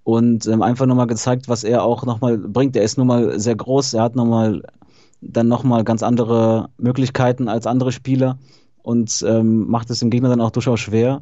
und 0.10 0.48
ähm, 0.48 0.64
einfach 0.64 0.88
nochmal 0.88 1.06
gezeigt, 1.06 1.48
was 1.50 1.64
er 1.64 1.84
auch 1.84 2.04
nochmal 2.04 2.38
bringt. 2.38 2.76
Er 2.76 2.82
ist 2.84 2.98
nun 2.98 3.06
mal 3.06 3.40
sehr 3.40 3.56
groß, 3.56 3.94
er 3.94 4.02
hat 4.02 4.16
nochmal 4.16 4.64
dann 5.22 5.48
nochmal 5.48 5.84
ganz 5.84 6.02
andere 6.02 6.70
Möglichkeiten 6.78 7.48
als 7.48 7.68
andere 7.68 7.92
Spieler 7.92 8.40
und 8.82 9.24
ähm, 9.28 9.68
macht 9.68 9.92
es 9.92 10.00
dem 10.00 10.10
Gegner 10.10 10.30
dann 10.30 10.42
auch 10.42 10.50
durchaus 10.50 10.80
schwer. 10.80 11.22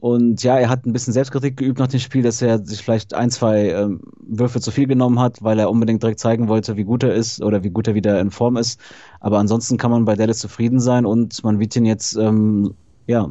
Und 0.00 0.42
ja, 0.42 0.58
er 0.58 0.68
hat 0.68 0.84
ein 0.84 0.92
bisschen 0.92 1.14
Selbstkritik 1.14 1.56
geübt 1.56 1.78
nach 1.78 1.88
dem 1.88 2.00
Spiel, 2.00 2.22
dass 2.22 2.42
er 2.42 2.64
sich 2.64 2.82
vielleicht 2.82 3.14
ein, 3.14 3.30
zwei 3.30 3.70
ähm, 3.70 4.00
Würfe 4.18 4.60
zu 4.60 4.70
viel 4.70 4.86
genommen 4.86 5.18
hat, 5.18 5.42
weil 5.42 5.58
er 5.58 5.70
unbedingt 5.70 6.02
direkt 6.02 6.20
zeigen 6.20 6.48
wollte, 6.48 6.76
wie 6.76 6.84
gut 6.84 7.02
er 7.02 7.14
ist 7.14 7.42
oder 7.42 7.62
wie 7.62 7.70
gut 7.70 7.88
er 7.88 7.94
wieder 7.94 8.20
in 8.20 8.30
Form 8.30 8.56
ist. 8.58 8.80
Aber 9.20 9.38
ansonsten 9.38 9.78
kann 9.78 9.90
man 9.90 10.04
bei 10.04 10.14
Dallas 10.14 10.38
zufrieden 10.38 10.80
sein 10.80 11.06
und 11.06 11.42
man 11.42 11.58
wird 11.58 11.76
ihn 11.76 11.86
jetzt 11.86 12.16
ähm, 12.16 12.74
ja 13.06 13.30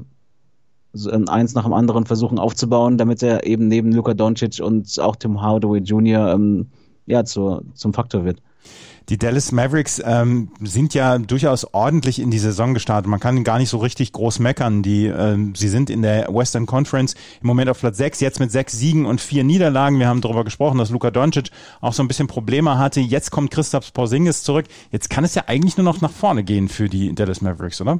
eins 1.27 1.53
nach 1.53 1.63
dem 1.63 1.73
anderen 1.73 2.05
versuchen 2.05 2.39
aufzubauen, 2.39 2.97
damit 2.97 3.21
er 3.21 3.45
eben 3.45 3.67
neben 3.67 3.91
Luka 3.91 4.13
Doncic 4.13 4.59
und 4.59 4.99
auch 4.99 5.15
Tim 5.15 5.41
Hardaway 5.41 5.79
Jr. 5.79 6.33
Ähm, 6.33 6.67
ja, 7.05 7.25
zu, 7.25 7.61
zum 7.73 7.93
Faktor 7.93 8.25
wird. 8.25 8.41
Die 9.09 9.17
Dallas 9.17 9.51
Mavericks 9.51 9.99
ähm, 10.05 10.51
sind 10.61 10.93
ja 10.93 11.17
durchaus 11.17 11.65
ordentlich 11.73 12.19
in 12.19 12.29
die 12.29 12.37
Saison 12.37 12.75
gestartet. 12.75 13.09
Man 13.09 13.19
kann 13.19 13.43
gar 13.43 13.57
nicht 13.57 13.69
so 13.69 13.77
richtig 13.77 14.11
groß 14.11 14.37
meckern. 14.37 14.83
Die, 14.83 15.07
ähm, 15.07 15.55
sie 15.55 15.67
sind 15.67 15.89
in 15.89 16.03
der 16.03 16.27
Western 16.31 16.67
Conference 16.67 17.15
im 17.41 17.47
Moment 17.47 17.69
auf 17.71 17.79
Platz 17.79 17.97
6, 17.97 18.19
jetzt 18.19 18.39
mit 18.39 18.51
sechs 18.51 18.73
Siegen 18.73 19.07
und 19.07 19.19
vier 19.19 19.43
Niederlagen. 19.43 19.97
Wir 19.97 20.07
haben 20.07 20.21
darüber 20.21 20.43
gesprochen, 20.43 20.77
dass 20.77 20.91
Luka 20.91 21.09
Doncic 21.09 21.49
auch 21.81 21.93
so 21.93 22.03
ein 22.03 22.07
bisschen 22.07 22.27
Probleme 22.27 22.77
hatte. 22.77 22.99
Jetzt 22.99 23.31
kommt 23.31 23.49
Christoph 23.49 23.91
Porzingis 23.93 24.43
zurück. 24.43 24.65
Jetzt 24.91 25.09
kann 25.09 25.23
es 25.23 25.33
ja 25.33 25.45
eigentlich 25.47 25.75
nur 25.75 25.85
noch 25.85 26.01
nach 26.01 26.11
vorne 26.11 26.43
gehen 26.43 26.69
für 26.69 26.87
die 26.87 27.15
Dallas 27.15 27.41
Mavericks, 27.41 27.81
oder? 27.81 27.99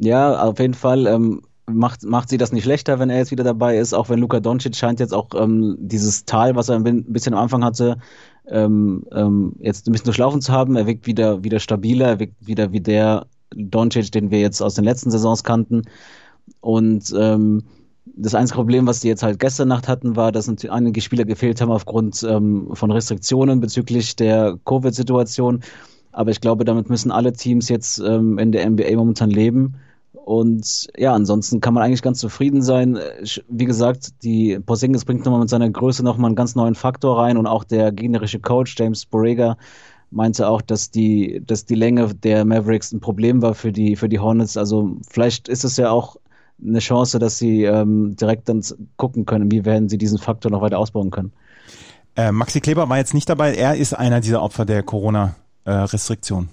Ja, 0.00 0.42
auf 0.42 0.58
jeden 0.58 0.74
Fall. 0.74 1.06
Ähm, 1.06 1.42
macht, 1.66 2.02
macht 2.04 2.28
sie 2.30 2.38
das 2.38 2.52
nicht 2.52 2.64
schlechter, 2.64 2.98
wenn 2.98 3.10
er 3.10 3.18
jetzt 3.18 3.30
wieder 3.30 3.44
dabei 3.44 3.76
ist, 3.76 3.92
auch 3.92 4.08
wenn 4.08 4.18
Luka 4.18 4.40
Doncic 4.40 4.74
scheint 4.74 4.98
jetzt 4.98 5.14
auch 5.14 5.28
ähm, 5.34 5.76
dieses 5.78 6.24
Tal, 6.24 6.56
was 6.56 6.68
er 6.68 6.76
ein 6.76 7.04
bisschen 7.04 7.34
am 7.34 7.40
Anfang 7.40 7.62
hatte, 7.62 7.98
ähm, 8.48 9.04
ähm, 9.12 9.52
jetzt 9.60 9.86
ein 9.86 9.92
bisschen 9.92 10.06
durchlaufen 10.06 10.40
zu 10.40 10.52
haben. 10.52 10.74
Er 10.74 10.86
wirkt 10.86 11.06
wieder, 11.06 11.44
wieder 11.44 11.60
stabiler, 11.60 12.08
er 12.08 12.18
wirkt 12.18 12.46
wieder 12.46 12.72
wie 12.72 12.80
der 12.80 13.26
Doncic, 13.54 14.10
den 14.10 14.30
wir 14.30 14.40
jetzt 14.40 14.62
aus 14.62 14.74
den 14.74 14.84
letzten 14.84 15.10
Saisons 15.10 15.44
kannten. 15.44 15.82
Und 16.60 17.14
ähm, 17.16 17.62
das 18.06 18.34
einzige 18.34 18.56
Problem, 18.56 18.86
was 18.86 19.00
die 19.00 19.08
jetzt 19.08 19.22
halt 19.22 19.38
gestern 19.38 19.68
Nacht 19.68 19.86
hatten, 19.86 20.16
war, 20.16 20.32
dass 20.32 20.48
einige 20.48 21.00
Spieler 21.02 21.26
gefehlt 21.26 21.60
haben 21.60 21.70
aufgrund 21.70 22.22
ähm, 22.28 22.70
von 22.72 22.90
Restriktionen 22.90 23.60
bezüglich 23.60 24.16
der 24.16 24.58
Covid-Situation. 24.64 25.60
Aber 26.12 26.30
ich 26.30 26.40
glaube, 26.40 26.64
damit 26.64 26.88
müssen 26.88 27.12
alle 27.12 27.32
Teams 27.32 27.68
jetzt 27.68 27.98
ähm, 28.00 28.38
in 28.38 28.50
der 28.50 28.68
NBA 28.68 28.96
momentan 28.96 29.30
leben. 29.30 29.76
Und 30.30 30.86
ja, 30.96 31.12
ansonsten 31.12 31.60
kann 31.60 31.74
man 31.74 31.82
eigentlich 31.82 32.02
ganz 32.02 32.20
zufrieden 32.20 32.62
sein. 32.62 32.96
Wie 33.48 33.64
gesagt, 33.64 34.22
die 34.22 34.60
Porzingis 34.60 35.04
bringt 35.04 35.24
nochmal 35.24 35.40
mit 35.40 35.48
seiner 35.48 35.68
Größe 35.68 36.04
nochmal 36.04 36.28
einen 36.28 36.36
ganz 36.36 36.54
neuen 36.54 36.76
Faktor 36.76 37.18
rein 37.18 37.36
und 37.36 37.48
auch 37.48 37.64
der 37.64 37.90
gegnerische 37.90 38.38
Coach 38.38 38.76
James 38.78 39.06
Borrega 39.06 39.56
meinte 40.12 40.46
auch, 40.46 40.62
dass 40.62 40.92
die, 40.92 41.42
dass 41.44 41.64
die 41.64 41.74
Länge 41.74 42.14
der 42.14 42.44
Mavericks 42.44 42.92
ein 42.92 43.00
Problem 43.00 43.42
war 43.42 43.54
für 43.54 43.72
die, 43.72 43.96
für 43.96 44.08
die 44.08 44.20
Hornets. 44.20 44.56
Also 44.56 44.98
vielleicht 45.10 45.48
ist 45.48 45.64
es 45.64 45.76
ja 45.76 45.90
auch 45.90 46.14
eine 46.64 46.78
Chance, 46.78 47.18
dass 47.18 47.36
sie 47.36 47.64
ähm, 47.64 48.14
direkt 48.14 48.48
dann 48.48 48.62
gucken 48.98 49.26
können, 49.26 49.50
wie 49.50 49.64
werden 49.64 49.88
sie 49.88 49.98
diesen 49.98 50.18
Faktor 50.18 50.52
noch 50.52 50.62
weiter 50.62 50.78
ausbauen 50.78 51.10
können. 51.10 51.32
Äh, 52.14 52.30
Maxi 52.30 52.60
Kleber 52.60 52.88
war 52.88 52.98
jetzt 52.98 53.14
nicht 53.14 53.28
dabei. 53.28 53.56
Er 53.56 53.74
ist 53.74 53.94
einer 53.94 54.20
dieser 54.20 54.42
Opfer 54.42 54.64
der 54.64 54.84
Corona-Restriktion. 54.84 56.50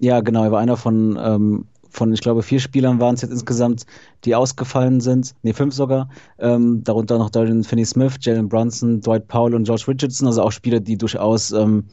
Äh, 0.00 0.06
ja, 0.06 0.20
genau. 0.20 0.44
Er 0.44 0.50
war 0.50 0.60
einer 0.60 0.78
von 0.78 1.18
ähm, 1.22 1.66
von, 1.92 2.12
ich 2.12 2.20
glaube, 2.20 2.42
vier 2.42 2.58
Spielern 2.58 3.00
waren 3.00 3.14
es 3.14 3.22
jetzt 3.22 3.32
insgesamt, 3.32 3.84
die 4.24 4.34
ausgefallen 4.34 5.00
sind. 5.00 5.34
Nee, 5.42 5.52
fünf 5.52 5.74
sogar. 5.74 6.08
Ähm, 6.38 6.82
darunter 6.82 7.18
noch 7.18 7.30
Dorian 7.30 7.64
Finney-Smith, 7.64 8.16
Jalen 8.20 8.48
Brunson, 8.48 9.00
Dwight 9.02 9.28
Powell 9.28 9.54
und 9.54 9.64
George 9.64 9.84
Richardson. 9.86 10.26
Also 10.26 10.42
auch 10.42 10.52
Spieler, 10.52 10.80
die 10.80 10.96
durchaus, 10.96 11.52
ähm, 11.52 11.84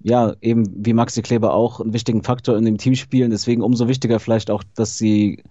ja, 0.00 0.34
eben 0.40 0.64
wie 0.84 0.92
Maxi 0.92 1.22
Kleber 1.22 1.54
auch 1.54 1.80
einen 1.80 1.92
wichtigen 1.92 2.22
Faktor 2.22 2.56
in 2.56 2.64
dem 2.64 2.78
Team 2.78 2.94
spielen. 2.94 3.30
Deswegen 3.30 3.62
umso 3.62 3.88
wichtiger 3.88 4.20
vielleicht 4.20 4.50
auch, 4.50 4.62
dass 4.76 4.96
sie, 4.96 5.42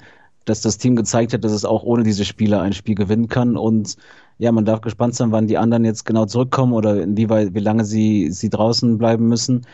dass 0.46 0.62
das 0.62 0.78
Team 0.78 0.96
gezeigt 0.96 1.34
hat, 1.34 1.44
dass 1.44 1.52
es 1.52 1.66
auch 1.66 1.84
ohne 1.84 2.04
diese 2.04 2.26
Spieler 2.26 2.62
ein 2.62 2.74
Spiel 2.74 2.96
gewinnen 2.96 3.28
kann. 3.28 3.58
Und 3.58 3.98
ja, 4.38 4.52
man 4.52 4.66
darf 4.66 4.82
gespannt 4.82 5.16
sein, 5.16 5.32
wann 5.32 5.48
die 5.48 5.58
anderen 5.58 5.86
jetzt 5.86 6.06
genau 6.06 6.26
zurückkommen 6.26 6.74
oder 6.74 7.02
inwieweit, 7.04 7.54
wie 7.54 7.60
lange 7.60 7.84
sie, 7.84 8.32
sie 8.32 8.50
draußen 8.50 8.98
bleiben 8.98 9.28
müssen. 9.28 9.66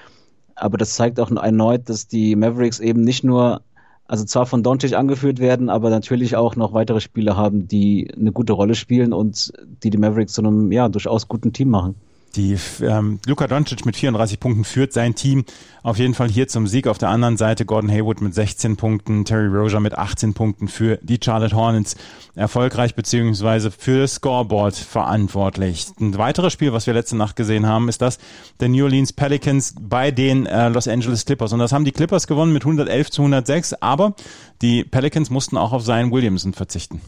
Aber 0.55 0.77
das 0.77 0.95
zeigt 0.95 1.19
auch 1.19 1.29
erneut, 1.29 1.87
dass 1.87 2.07
die 2.07 2.35
Mavericks 2.35 2.79
eben 2.79 3.01
nicht 3.01 3.23
nur 3.23 3.61
also 4.07 4.23
zwar 4.25 4.45
von 4.45 4.63
Doncic 4.63 4.93
angeführt 4.93 5.39
werden, 5.39 5.69
aber 5.69 5.89
natürlich 5.89 6.35
auch 6.35 6.55
noch 6.55 6.73
weitere 6.73 7.01
Spieler 7.01 7.35
haben, 7.35 7.67
die 7.67 8.09
eine 8.15 8.31
gute 8.31 8.53
Rolle 8.53 8.75
spielen 8.75 9.13
und 9.13 9.51
die 9.83 9.89
die 9.89 9.97
Mavericks 9.97 10.33
zu 10.33 10.41
einem 10.41 10.71
ja 10.71 10.87
durchaus 10.89 11.27
guten 11.27 11.53
Team 11.53 11.69
machen. 11.69 11.95
Die 12.35 12.57
ähm, 12.81 13.19
Luka 13.25 13.47
Doncic 13.47 13.85
mit 13.85 13.95
34 13.95 14.39
Punkten 14.39 14.63
führt 14.63 14.93
sein 14.93 15.15
Team 15.15 15.45
auf 15.81 15.97
jeden 15.97 16.13
Fall 16.13 16.29
hier 16.29 16.47
zum 16.47 16.67
Sieg. 16.67 16.87
Auf 16.87 16.97
der 16.97 17.09
anderen 17.09 17.37
Seite 17.37 17.65
Gordon 17.65 17.89
Haywood 17.89 18.21
mit 18.21 18.33
16 18.33 18.75
Punkten, 18.75 19.25
Terry 19.25 19.47
Rozier 19.47 19.79
mit 19.79 19.97
18 19.97 20.33
Punkten 20.33 20.67
für 20.67 20.99
die 21.01 21.19
Charlotte 21.23 21.55
Hornets 21.55 21.95
erfolgreich 22.35 22.93
beziehungsweise 22.93 23.71
für 23.71 24.01
das 24.01 24.15
Scoreboard 24.15 24.75
verantwortlich. 24.75 25.87
Ein 25.99 26.17
weiteres 26.17 26.53
Spiel, 26.53 26.73
was 26.73 26.87
wir 26.87 26.93
letzte 26.93 27.15
Nacht 27.15 27.35
gesehen 27.35 27.65
haben, 27.65 27.89
ist 27.89 28.01
das 28.01 28.19
der 28.59 28.69
New 28.69 28.83
Orleans 28.83 29.13
Pelicans 29.13 29.75
bei 29.79 30.11
den 30.11 30.45
äh, 30.45 30.69
Los 30.69 30.87
Angeles 30.87 31.25
Clippers. 31.25 31.53
Und 31.53 31.59
das 31.59 31.71
haben 31.71 31.85
die 31.85 31.91
Clippers 31.91 32.27
gewonnen 32.27 32.53
mit 32.53 32.63
111 32.63 33.09
zu 33.09 33.21
106, 33.21 33.73
aber 33.75 34.13
die 34.61 34.83
Pelicans 34.83 35.29
mussten 35.29 35.57
auch 35.57 35.71
auf 35.71 35.83
Zion 35.83 36.11
Williamson 36.11 36.53
verzichten. 36.53 37.01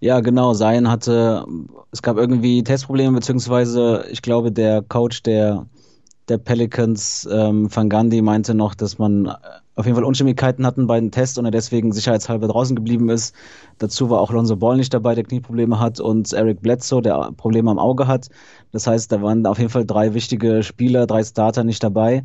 Ja, 0.00 0.20
genau. 0.20 0.54
Zion 0.54 0.88
hatte, 0.88 1.44
es 1.90 2.02
gab 2.02 2.16
irgendwie 2.16 2.62
Testprobleme, 2.62 3.16
beziehungsweise 3.16 4.04
ich 4.10 4.22
glaube, 4.22 4.52
der 4.52 4.82
Coach 4.82 5.22
der, 5.24 5.66
der 6.28 6.38
Pelicans, 6.38 7.28
ähm, 7.30 7.68
Van 7.74 7.88
Gandhi, 7.88 8.22
meinte 8.22 8.54
noch, 8.54 8.74
dass 8.74 8.98
man 8.98 9.34
auf 9.74 9.86
jeden 9.86 9.96
Fall 9.96 10.04
Unstimmigkeiten 10.04 10.66
hatten 10.66 10.86
bei 10.86 11.00
den 11.00 11.10
Tests 11.10 11.38
und 11.38 11.44
er 11.44 11.50
deswegen 11.50 11.92
sicherheitshalber 11.92 12.48
draußen 12.48 12.76
geblieben 12.76 13.08
ist. 13.10 13.34
Dazu 13.78 14.10
war 14.10 14.20
auch 14.20 14.32
Lonzo 14.32 14.56
Ball 14.56 14.76
nicht 14.76 14.92
dabei, 14.94 15.14
der 15.14 15.24
Knieprobleme 15.24 15.80
hat 15.80 16.00
und 16.00 16.32
Eric 16.32 16.62
Bledsoe, 16.62 17.02
der 17.02 17.32
Probleme 17.36 17.70
am 17.70 17.78
Auge 17.78 18.06
hat. 18.06 18.28
Das 18.72 18.86
heißt, 18.86 19.10
da 19.10 19.22
waren 19.22 19.46
auf 19.46 19.58
jeden 19.58 19.70
Fall 19.70 19.84
drei 19.84 20.14
wichtige 20.14 20.62
Spieler, 20.62 21.06
drei 21.06 21.24
Starter 21.24 21.64
nicht 21.64 21.82
dabei. 21.82 22.24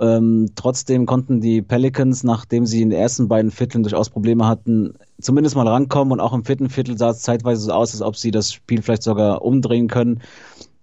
Ähm, 0.00 0.50
trotzdem 0.56 1.06
konnten 1.06 1.40
die 1.40 1.62
Pelicans, 1.62 2.24
nachdem 2.24 2.66
sie 2.66 2.82
in 2.82 2.90
den 2.90 2.98
ersten 2.98 3.28
beiden 3.28 3.50
Vierteln 3.50 3.84
durchaus 3.84 4.10
Probleme 4.10 4.46
hatten, 4.46 4.94
zumindest 5.20 5.54
mal 5.54 5.68
rankommen 5.68 6.12
und 6.12 6.20
auch 6.20 6.32
im 6.32 6.44
vierten 6.44 6.68
Viertel 6.68 6.98
sah 6.98 7.10
es 7.10 7.22
zeitweise 7.22 7.62
so 7.62 7.72
aus, 7.72 7.92
als 7.92 8.02
ob 8.02 8.16
sie 8.16 8.32
das 8.32 8.52
Spiel 8.52 8.82
vielleicht 8.82 9.04
sogar 9.04 9.42
umdrehen 9.42 9.86
können. 9.86 10.20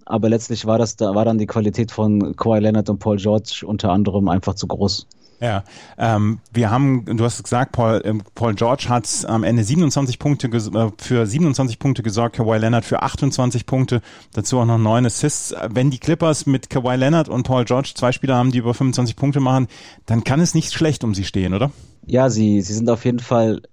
Aber 0.06 0.30
letztlich 0.30 0.66
war 0.66 0.78
das 0.78 0.96
da 0.96 1.14
war 1.14 1.26
dann 1.26 1.38
die 1.38 1.46
Qualität 1.46 1.92
von 1.92 2.36
Kawhi 2.36 2.60
Leonard 2.60 2.90
und 2.90 3.00
Paul 3.00 3.18
George 3.18 3.64
unter 3.66 3.92
anderem 3.92 4.30
einfach 4.30 4.56
zu 4.56 4.68
groß. 4.68 5.08
Ja, 5.42 5.64
ähm, 5.98 6.40
wir 6.54 6.70
haben, 6.70 7.04
du 7.06 7.24
hast 7.24 7.42
gesagt, 7.42 7.72
Paul, 7.72 8.00
ähm, 8.06 8.22
Paul 8.36 8.54
George 8.54 8.86
hat 8.90 9.10
am 9.28 9.44
Ende 9.44 9.64
27 9.64 10.20
Punkte 10.20 10.48
äh, 10.48 10.92
für 11.00 11.26
27 11.26 11.80
Punkte 11.80 12.04
gesorgt, 12.04 12.36
Kawhi 12.36 12.60
Leonard 12.60 12.86
für 12.86 13.02
28 13.02 13.66
Punkte, 13.66 14.02
dazu 14.34 14.60
auch 14.60 14.66
noch 14.66 14.78
neun 14.78 15.04
Assists. 15.08 15.56
Wenn 15.68 15.90
die 15.90 15.98
Clippers 15.98 16.46
mit 16.46 16.70
Kawhi 16.70 16.96
Leonard 16.96 17.28
und 17.28 17.42
Paul 17.42 17.66
George 17.66 17.94
zwei 17.96 18.12
Spieler 18.12 18.36
haben, 18.36 18.52
die 18.52 18.60
über 18.60 18.76
25 18.76 19.16
Punkte 19.16 19.40
machen, 19.40 19.68
dann 20.06 20.24
kann 20.24 20.40
es 20.40 20.54
nicht 20.54 20.74
schlecht 20.74 21.04
um 21.04 21.16
sie 21.16 21.24
stehen, 21.24 21.56
oder? 21.56 21.72
Ja, 22.06 22.30
sie, 22.30 22.62
sie 22.62 22.74
sind 22.74 22.88
auf 22.88 23.04
jeden 23.04 23.20
Fall 23.20 23.64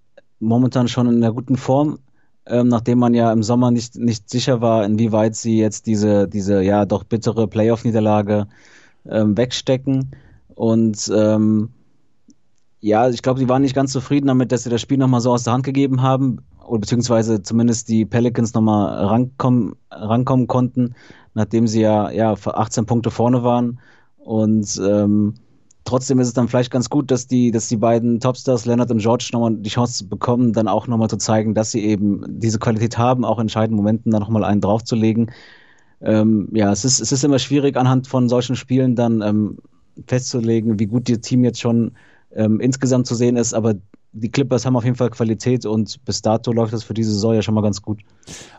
momentan 0.41 0.89
schon 0.89 1.07
in 1.07 1.23
einer 1.23 1.35
guten 1.35 1.59
Form. 1.59 1.99
ähm, 2.47 2.69
nachdem 2.69 2.99
man 2.99 3.13
ja 3.13 3.31
im 3.31 3.43
Sommer 3.43 3.71
nicht, 3.71 3.97
nicht 3.97 4.31
sicher 4.31 4.63
war, 4.63 4.87
inwieweit 4.87 5.37
sie 5.37 5.59
jetzt 5.59 5.87
diese, 5.87 6.29
diese 6.29 6.63
ja 6.63 6.87
doch 6.87 7.05
bittere 7.05 7.47
Playoff-Niederlage 7.47 8.47
ähm, 9.07 9.37
wegstecken. 9.37 10.13
Und 10.59 11.09
ähm, 11.15 11.71
ja, 12.81 13.09
ich 13.09 13.23
glaube, 13.23 13.39
sie 13.39 13.49
waren 13.49 13.63
nicht 13.63 13.77
ganz 13.77 13.93
zufrieden 13.93 14.27
damit, 14.27 14.51
dass 14.51 14.65
sie 14.65 14.71
das 14.71 14.81
Spiel 14.81 14.99
nochmal 14.99 15.21
so 15.21 15.31
aus 15.31 15.45
der 15.45 15.53
Hand 15.53 15.65
gegeben 15.65 16.03
haben, 16.03 16.41
oder 16.67 16.81
beziehungsweise 16.81 17.43
zumindest 17.43 17.89
die 17.89 18.05
Pelicans 18.05 18.55
nochmal 18.55 19.05
rankommen, 19.05 19.77
rankommen 19.93 20.49
konnten, 20.49 20.97
nachdem 21.35 21.69
sie 21.69 21.83
ja, 21.83 22.11
ja 22.11 22.33
18 22.33 22.87
Punkte 22.87 23.13
vorne 23.13 23.45
waren. 23.45 23.79
Und 24.17 24.83
ähm, 24.85 25.35
trotzdem 25.85 26.19
ist 26.19 26.27
es 26.27 26.35
dann 26.35 26.49
vielleicht 26.49 26.73
ganz 26.73 26.91
gut, 26.91 27.13
dass 27.13 27.29
die, 27.29 27.53
dass 27.53 27.69
die 27.69 27.77
beiden 27.77 28.19
Topstars, 28.19 28.67
Leonard 28.67 28.91
und 28.91 28.99
George, 28.99 29.31
nochmal 29.33 29.55
die 29.55 29.71
Chance 29.71 30.07
bekommen, 30.07 30.55
dann 30.55 30.67
auch 30.67 30.89
nochmal 30.89 31.09
zu 31.09 31.19
zeigen, 31.19 31.55
dass 31.55 31.71
sie 31.71 31.85
eben 31.85 32.25
diese 32.27 32.59
Qualität 32.59 32.99
haben, 32.99 33.25
auch 33.25 33.39
in 33.39 33.43
entscheidenden 33.43 33.77
Momenten 33.77 34.11
dann 34.11 34.23
nochmal 34.23 34.43
einen 34.43 34.61
draufzulegen. 34.61 35.31
Ähm, 36.01 36.49
ja, 36.53 36.73
es 36.73 36.85
ist, 36.85 37.01
es 37.01 37.13
ist 37.13 37.23
immer 37.23 37.39
schwierig, 37.39 37.77
anhand 37.77 38.09
von 38.09 38.29
solchen 38.29 38.57
Spielen 38.57 38.97
dann 38.97 39.23
ähm, 39.23 39.59
festzulegen, 40.07 40.79
wie 40.79 40.87
gut 40.87 41.09
ihr 41.09 41.21
Team 41.21 41.45
jetzt 41.45 41.61
schon 41.61 41.93
ähm, 42.33 42.61
insgesamt 42.61 43.07
zu 43.07 43.15
sehen 43.15 43.37
ist, 43.37 43.55
aber 43.55 43.75
die 44.13 44.31
Clippers 44.31 44.65
haben 44.65 44.77
auf 44.77 44.85
jeden 44.85 44.97
Fall 44.97 45.11
Qualität 45.11 45.67
und 45.67 46.03
bis 46.05 46.23
dato 46.23 46.53
läuft 46.53 46.73
das 46.73 46.83
für 46.83 46.95
diese 46.95 47.13
Saison 47.13 47.35
ja 47.35 47.43
schon 47.43 47.55
mal 47.55 47.61
ganz 47.61 47.83
gut. 47.83 48.01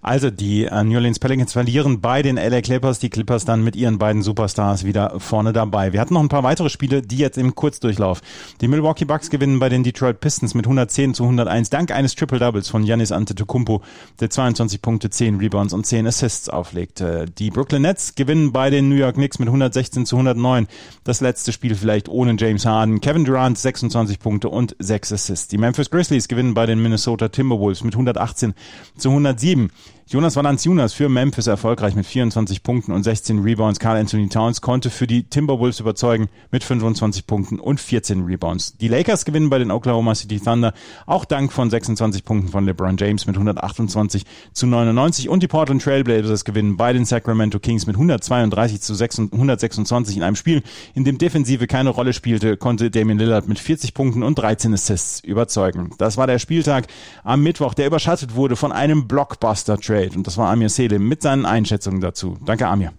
Also 0.02 0.30
die 0.30 0.66
äh, 0.66 0.84
New 0.84 0.96
Orleans 0.96 1.20
Pelicans 1.20 1.54
verlieren 1.54 2.02
bei 2.02 2.22
den 2.22 2.38
LA 2.38 2.62
Clippers, 2.62 3.00
die 3.00 3.10
Clippers 3.10 3.46
dann 3.46 3.64
mit 3.64 3.76
ihren 3.76 3.98
beiden 3.98 4.22
Superstars 4.22 4.84
wieder 4.84 5.20
vorne 5.20 5.52
dabei. 5.52 5.92
Wir 5.92 6.02
hatten 6.02 6.14
noch 6.14 6.22
ein 6.22 6.30
paar 6.30 6.44
weitere 6.44 6.70
Spiele, 6.70 7.02
die 7.02 7.18
jetzt 7.18 7.38
im 7.38 7.56
Kurzdurchlauf. 7.56 8.22
Die 8.62 8.68
Milwaukee 8.68 9.06
Bucks 9.06 9.30
gewinnen 9.30 9.60
bei 9.60 9.70
den 9.70 9.84
Detroit 9.84 10.20
Pistons 10.20 10.54
mit 10.54 10.66
110 10.66 11.14
zu 11.16 11.24
101 11.24 11.70
dank 11.70 11.92
eines 11.92 12.16
Triple 12.16 12.40
Doubles 12.40 12.70
von 12.70 12.86
Giannis 12.86 13.12
Antetokounmpo, 13.12 13.82
der 14.20 14.30
22 14.30 14.82
Punkte, 14.82 15.10
10 15.10 15.38
Rebounds 15.38 15.74
und 15.74 15.86
10 15.86 16.08
Assists 16.08 16.50
auflegt. 16.50 17.02
Äh, 17.02 17.26
die 17.26 17.50
Brooklyn 17.50 17.82
Nets 17.82 18.16
gewinnen 18.16 18.52
bei 18.52 18.70
den 18.70 18.90
New 18.90 18.96
York 18.96 19.16
Knicks 19.16 19.40
mit 19.40 19.48
116 19.48 20.06
zu 20.06 20.16
109. 20.16 20.68
Das 21.04 21.22
letzte 21.22 21.52
Spiel 21.52 21.76
vielleicht 21.76 22.08
ohne 22.08 22.36
James 22.38 22.66
Harden. 22.66 23.02
Kevin 23.02 23.26
Durant 23.26 23.58
26 23.58 24.20
Punkte 24.20 24.50
und 24.50 24.76
6 24.80 25.14
Assists. 25.14 25.39
Die 25.48 25.58
Memphis 25.58 25.90
Grizzlies 25.90 26.28
gewinnen 26.28 26.54
bei 26.54 26.66
den 26.66 26.82
Minnesota 26.82 27.30
Timberwolves 27.30 27.84
mit 27.84 27.94
118 27.94 28.54
zu 28.98 29.10
107. 29.10 29.72
Jonas 30.12 30.36
Valanciunas 30.36 30.94
für 30.94 31.08
Memphis 31.08 31.46
erfolgreich 31.46 31.94
mit 31.94 32.04
24 32.04 32.64
Punkten 32.64 32.94
und 32.94 33.04
16 33.04 33.44
Rebounds. 33.44 33.78
Carl 33.78 33.96
Anthony 33.96 34.28
Towns 34.28 34.60
konnte 34.60 34.90
für 34.90 35.06
die 35.06 35.26
Timberwolves 35.26 35.80
überzeugen 35.80 36.30
mit 36.50 36.64
25 36.64 37.28
Punkten 37.28 37.60
und 37.60 37.80
14 37.80 38.26
Rebounds. 38.26 38.76
Die 38.78 38.88
Lakers 38.88 39.24
gewinnen 39.24 39.52
bei 39.52 39.60
den 39.60 39.70
Oklahoma 39.70 40.16
City 40.16 40.40
Thunder 40.40 40.74
auch 41.06 41.26
dank 41.26 41.54
von 41.54 41.70
26 41.70 42.26
Punkten 42.26 42.50
von 42.50 42.66
LeBron 42.66 42.98
James 42.98 43.28
mit 43.28 43.36
128 43.36 44.24
zu 44.52 44.66
99 44.66 45.30
und 45.30 45.44
die 45.44 45.48
Portland 45.48 45.84
Trailblazers 45.84 46.44
gewinnen 46.44 46.76
bei 46.76 46.92
den 46.92 47.06
Sacramento 47.06 47.60
Kings 47.60 47.86
mit 47.86 47.96
132 47.96 48.82
zu 48.82 48.94
126 48.96 50.18
in 50.18 50.24
einem 50.24 50.36
Spiel, 50.36 50.64
in 50.96 51.04
dem 51.04 51.20
Defensive 51.20 51.68
keine 51.68 51.92
Rolle 51.92 52.14
spielte, 52.14 52.58
konnte 52.58 52.90
Damian 52.90 53.20
Lillard 53.20 53.48
mit 53.48 53.60
40 53.60 53.94
Punkten 53.94 54.24
und 54.24 54.40
13 54.40 54.74
Assists 54.74 55.20
überzeugen. 55.20 55.92
Das 56.00 56.18
war 56.18 56.26
der 56.26 56.40
Spieltag 56.40 56.88
am 57.24 57.44
Mittwoch, 57.44 57.76
der 57.76 57.86
überschattet 57.86 58.34
wurde 58.34 58.56
von 58.56 58.72
einem 58.72 59.08
Blockbuster-Trade 59.08 59.99
Trade. 60.00 60.18
Und 60.18 60.28
das 60.28 60.38
war 60.38 60.52
Amir 60.52 60.70
Selim 60.70 61.08
mit 61.08 61.22
seinen 61.22 61.46
Einschätzungen 61.46 62.02
dazu. 62.02 62.38
Danke, 62.46 62.68
Amir. 62.68 62.94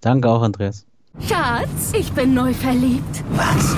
Danke 0.00 0.28
auch, 0.28 0.42
Andreas. 0.42 0.86
Schatz, 1.28 1.92
ich 1.92 2.12
bin 2.12 2.34
neu 2.34 2.52
verliebt. 2.54 3.22
Was? 3.30 3.76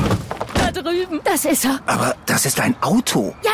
Da 0.55 0.71
drüben. 0.71 1.21
Das 1.25 1.45
ist 1.45 1.65
er. 1.65 1.81
Aber 1.87 2.15
das 2.27 2.47
ist 2.47 2.61
ein 2.61 2.77
Auto. 2.81 3.35
Ja, 3.43 3.51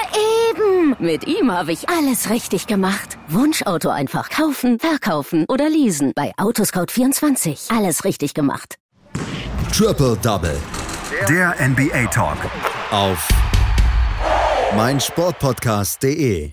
eben. 0.50 0.96
Mit 0.98 1.26
ihm 1.26 1.50
habe 1.50 1.72
ich 1.72 1.88
alles 1.88 2.30
richtig 2.30 2.66
gemacht. 2.66 3.18
Wunschauto 3.28 3.88
einfach 3.88 4.28
kaufen, 4.28 4.78
verkaufen 4.78 5.44
oder 5.48 5.68
leasen. 5.68 6.12
Bei 6.14 6.32
Autoscout24. 6.36 7.74
Alles 7.76 8.04
richtig 8.04 8.34
gemacht. 8.34 8.76
Triple 9.72 10.16
Double. 10.22 10.58
Der 11.28 11.54
NBA 11.58 12.06
Talk. 12.06 12.38
Auf 12.90 13.28
meinsportpodcast.de. 14.76 16.52